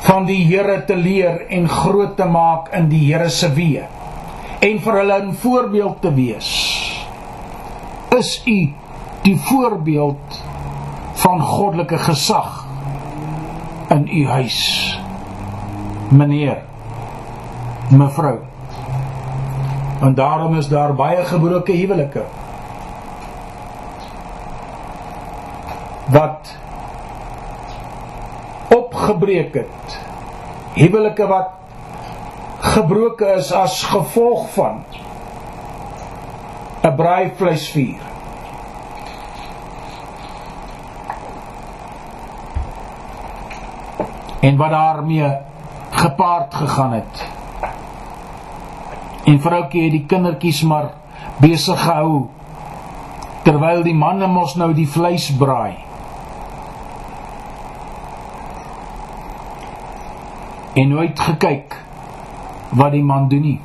van 0.04 0.26
die 0.28 0.41
Here 0.47 0.82
te 0.88 0.95
leer 0.95 1.45
en 1.50 1.70
groot 1.70 2.18
te 2.18 2.28
maak 2.28 2.74
in 2.76 2.89
die 2.91 3.06
Here 3.08 3.30
se 3.30 3.52
weë 3.56 3.88
en 4.60 4.80
vir 4.84 5.00
hulle 5.00 5.18
'n 5.22 5.34
voorbeeld 5.34 6.02
te 6.02 6.14
wees. 6.14 6.52
Is 8.18 8.41
u 8.45 8.74
die 9.24 9.38
voorbeeld 9.38 10.43
van 11.14 11.41
goddelike 11.41 11.97
gesag 11.97 12.66
in 13.89 14.08
u 14.12 14.28
huis? 14.28 15.00
Meneer, 16.10 16.64
mevrou. 17.89 18.49
En 20.00 20.14
daarom 20.14 20.56
is 20.56 20.68
daar 20.68 20.93
baie 20.93 21.26
gebroke 21.26 21.72
huwelike. 21.72 22.24
Wat 26.06 26.56
opgebreek 28.68 29.54
het. 29.54 30.00
Huwelike 30.74 31.28
wat 31.28 31.50
gebroke 32.60 33.26
is 33.26 33.52
as 33.52 33.84
gevolg 33.84 34.50
van 34.54 34.84
'n 36.82 36.95
braaivleisvuur. 36.95 38.08
En 44.39 44.58
wat 44.58 44.70
daarmee 44.70 45.38
gepaard 45.89 46.54
gegaan 46.54 46.91
het. 46.91 47.38
En 49.30 49.38
vroukie 49.43 49.84
het 49.86 49.93
die 49.93 50.05
kindertjies 50.09 50.63
maar 50.65 50.93
besig 51.43 51.77
gehou 51.84 52.30
terwyl 53.45 53.84
die 53.86 53.95
manne 53.95 54.27
mos 54.27 54.55
nou 54.59 54.73
die 54.75 54.88
vleis 54.89 55.30
braai. 55.38 55.89
en 60.73 60.88
nooit 60.88 61.19
gekyk 61.19 61.75
wat 62.69 62.93
die 62.93 63.03
man 63.03 63.27
doen 63.30 63.41
nie. 63.41 63.59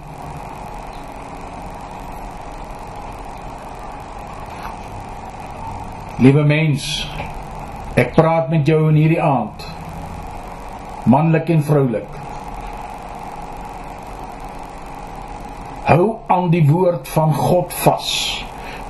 Liewe 6.25 6.45
mens, 6.49 6.87
ek 8.01 8.15
praat 8.17 8.49
met 8.51 8.67
jou 8.67 8.87
in 8.89 8.99
hierdie 8.99 9.23
aand. 9.23 9.67
Manlik 11.11 11.51
en 11.53 11.65
vroulik. 11.67 12.24
Hou 15.95 16.17
aan 16.27 16.49
die 16.51 16.65
woord 16.67 17.07
van 17.15 17.31
God 17.35 17.71
vas. 17.85 18.11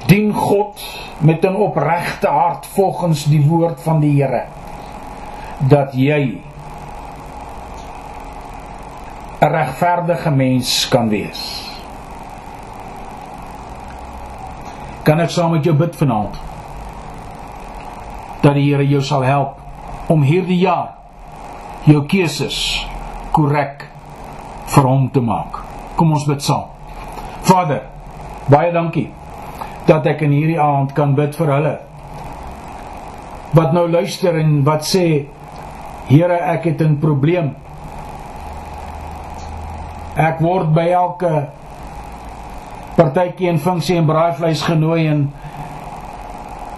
Dien 0.09 0.31
God 0.33 0.81
met 1.21 1.45
'n 1.45 1.55
opregte 1.55 2.29
hart 2.29 2.67
volgens 2.67 3.25
die 3.25 3.45
woord 3.49 3.83
van 3.83 4.01
die 4.01 4.23
Here 4.23 4.45
dat 5.59 5.93
jy 5.93 6.41
'n 9.41 9.47
regverdige 9.47 10.31
mens 10.31 10.89
kan 10.89 11.09
wees. 11.09 11.71
Kan 15.03 15.21
ek 15.21 15.31
saam 15.31 15.51
met 15.51 15.65
jou 15.65 15.77
bid 15.77 15.97
vanaand? 15.97 16.41
Dat 18.41 18.55
die 18.55 18.71
Here 18.71 18.89
jou 18.89 19.03
sal 19.03 19.23
help 19.23 19.61
om 20.07 20.23
hierdie 20.23 20.59
jaar 20.59 20.95
jou 21.83 22.07
keuses 22.07 22.89
korrek 23.31 23.89
vir 24.65 24.85
hom 24.85 25.11
te 25.11 25.21
maak. 25.21 25.63
Kom 25.95 26.13
ons 26.13 26.25
bid 26.25 26.43
saam. 26.43 26.74
Vader, 27.45 27.83
baie 28.49 28.73
dankie 28.73 29.11
dat 29.87 30.07
ek 30.07 30.23
in 30.25 30.33
hierdie 30.33 30.61
aand 30.61 30.95
kan 30.97 31.13
bid 31.15 31.37
vir 31.37 31.53
hulle 31.53 31.75
wat 33.55 33.75
nou 33.77 33.85
luister 33.91 34.39
en 34.41 34.63
wat 34.67 34.87
sê 34.89 35.07
Here, 36.05 36.37
ek 36.37 36.65
het 36.65 36.81
'n 36.83 36.99
probleem. 37.01 37.55
Ek 40.17 40.41
word 40.41 40.75
by 40.75 40.89
elke 40.93 41.49
partytjie 42.97 43.49
en 43.49 43.59
funksie 43.59 43.97
en 43.97 44.07
braaivleis 44.07 44.63
genooi 44.63 45.07
en 45.09 45.33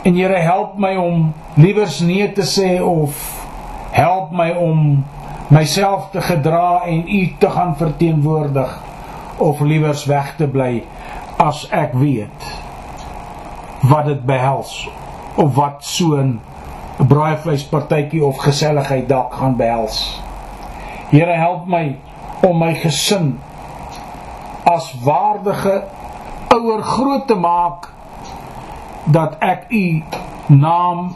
en 0.04 0.14
Here 0.14 0.38
help 0.38 0.78
my 0.78 0.96
om 0.96 1.34
liewers 1.54 2.00
nee 2.00 2.32
te 2.32 2.42
sê 2.42 2.80
of 2.80 3.18
help 3.90 4.30
my 4.30 4.50
om 4.50 5.04
myself 5.48 6.10
te 6.10 6.20
gedra 6.20 6.82
en 6.86 7.04
U 7.08 7.34
te 7.38 7.50
gaan 7.50 7.76
verteenwoordig 7.76 8.85
of 9.38 9.60
liewers 9.60 10.04
weg 10.04 10.34
te 10.36 10.46
bly 10.46 10.84
as 11.42 11.66
ek 11.70 11.94
weet 12.00 12.46
wat 13.86 14.06
dit 14.08 14.22
behels 14.26 14.88
of 15.36 15.54
wat 15.54 15.84
so 15.84 16.16
'n 16.16 16.40
braaivleispartytjie 16.96 18.24
of 18.24 18.38
geselligheid 18.38 19.08
dalk 19.08 19.34
gaan 19.34 19.56
behels. 19.56 20.22
Here 21.10 21.36
help 21.36 21.66
my 21.66 21.98
om 22.42 22.58
my 22.58 22.74
gesin 22.74 23.38
as 24.64 24.94
waardige 25.04 25.84
ouer 26.48 26.82
groot 26.82 27.26
te 27.26 27.34
maak 27.34 27.92
dat 29.04 29.36
ek 29.38 29.66
u 29.70 30.02
naam 30.46 31.14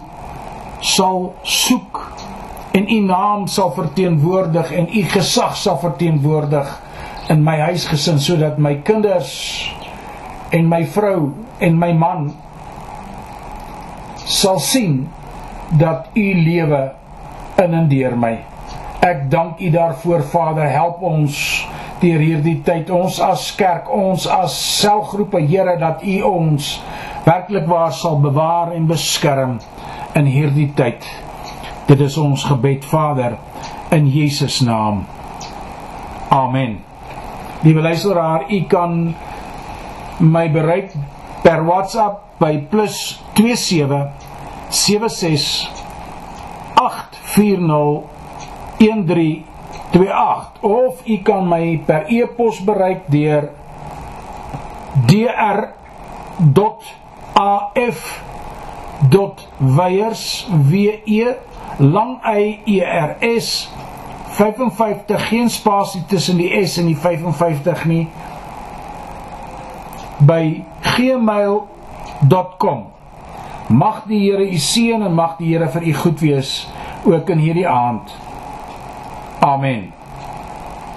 sal 0.81 1.35
soek 1.43 2.13
en 2.71 2.87
u 2.89 3.01
naam 3.01 3.47
sal 3.47 3.73
verteenwoordig 3.73 4.73
en 4.73 4.89
u 4.97 5.03
gesag 5.03 5.57
sal 5.57 5.79
verteenwoordig 5.79 6.71
in 7.31 7.45
my 7.47 7.57
huisgesin 7.63 8.19
sodat 8.19 8.59
my 8.59 8.75
kinders 8.83 9.33
en 10.53 10.69
my 10.69 10.83
vrou 10.85 11.31
en 11.63 11.79
my 11.79 11.93
man 11.95 12.31
sal 14.27 14.59
sien 14.59 15.05
dat 15.79 16.11
u 16.15 16.27
lewe 16.35 16.91
in 17.63 17.75
en 17.75 17.89
deur 17.89 18.17
my. 18.19 18.39
Ek 19.01 19.31
dank 19.31 19.61
u 19.61 19.71
daarvoor 19.71 20.23
Vader, 20.33 20.69
help 20.69 21.03
ons 21.03 21.37
deur 22.01 22.21
hierdie 22.21 22.59
tyd 22.65 22.91
ons 22.91 23.21
as 23.21 23.51
kerk, 23.57 23.89
ons 23.93 24.27
as 24.27 24.57
selgroepe 24.81 25.41
Here 25.45 25.77
dat 25.81 26.03
u 26.03 26.21
ons 26.27 26.73
werklik 27.25 27.69
waar 27.69 27.93
sal 27.93 28.21
bewaar 28.21 28.75
en 28.77 28.89
beskerm 28.91 29.59
in 30.19 30.29
hierdie 30.29 30.71
tyd. 30.77 31.07
Dit 31.87 32.01
is 32.01 32.19
ons 32.19 32.45
gebed 32.49 32.85
Vader 32.85 33.39
in 33.91 34.09
Jesus 34.11 34.61
naam. 34.65 35.05
Amen. 36.31 36.90
Liewe 37.61 37.83
luisteraar, 37.83 38.47
u 38.49 38.67
kan 38.69 39.15
my 40.19 40.49
bereik 40.49 40.93
per 41.43 41.61
WhatsApp 41.65 42.41
by 42.41 42.67
+27 42.71 44.11
76 44.71 45.69
840 46.81 48.11
1328 48.81 50.61
of 50.61 51.03
u 51.05 51.17
kan 51.25 51.49
my 51.49 51.77
per 51.87 52.05
e-pos 52.09 52.61
bereik 52.65 53.05
deur 53.13 53.49
dr.af.weyers 56.55 57.05
w 60.71 60.75
e 61.05 61.35
lang 61.79 62.21
y 62.25 62.61
e 62.65 62.81
r 62.85 63.17
s 63.21 63.69
55 64.41 65.29
geen 65.29 65.51
spasie 65.51 66.05
tussen 66.09 66.37
die 66.37 66.67
s 66.67 66.79
en 66.81 66.87
die 66.89 66.97
55 66.97 67.85
nie 67.85 68.09
by 70.25 70.65
gmail.com 70.95 72.81
Mag 73.71 74.03
die 74.11 74.19
Here 74.25 74.43
u 74.51 74.57
seën 74.59 75.03
en 75.03 75.15
mag 75.15 75.37
die 75.39 75.53
Here 75.53 75.69
vir 75.71 75.85
u 75.87 75.93
goed 75.95 76.21
wees 76.21 76.69
ook 77.05 77.29
in 77.31 77.39
hierdie 77.39 77.69
aand. 77.69 78.11
Amen. 79.39 79.93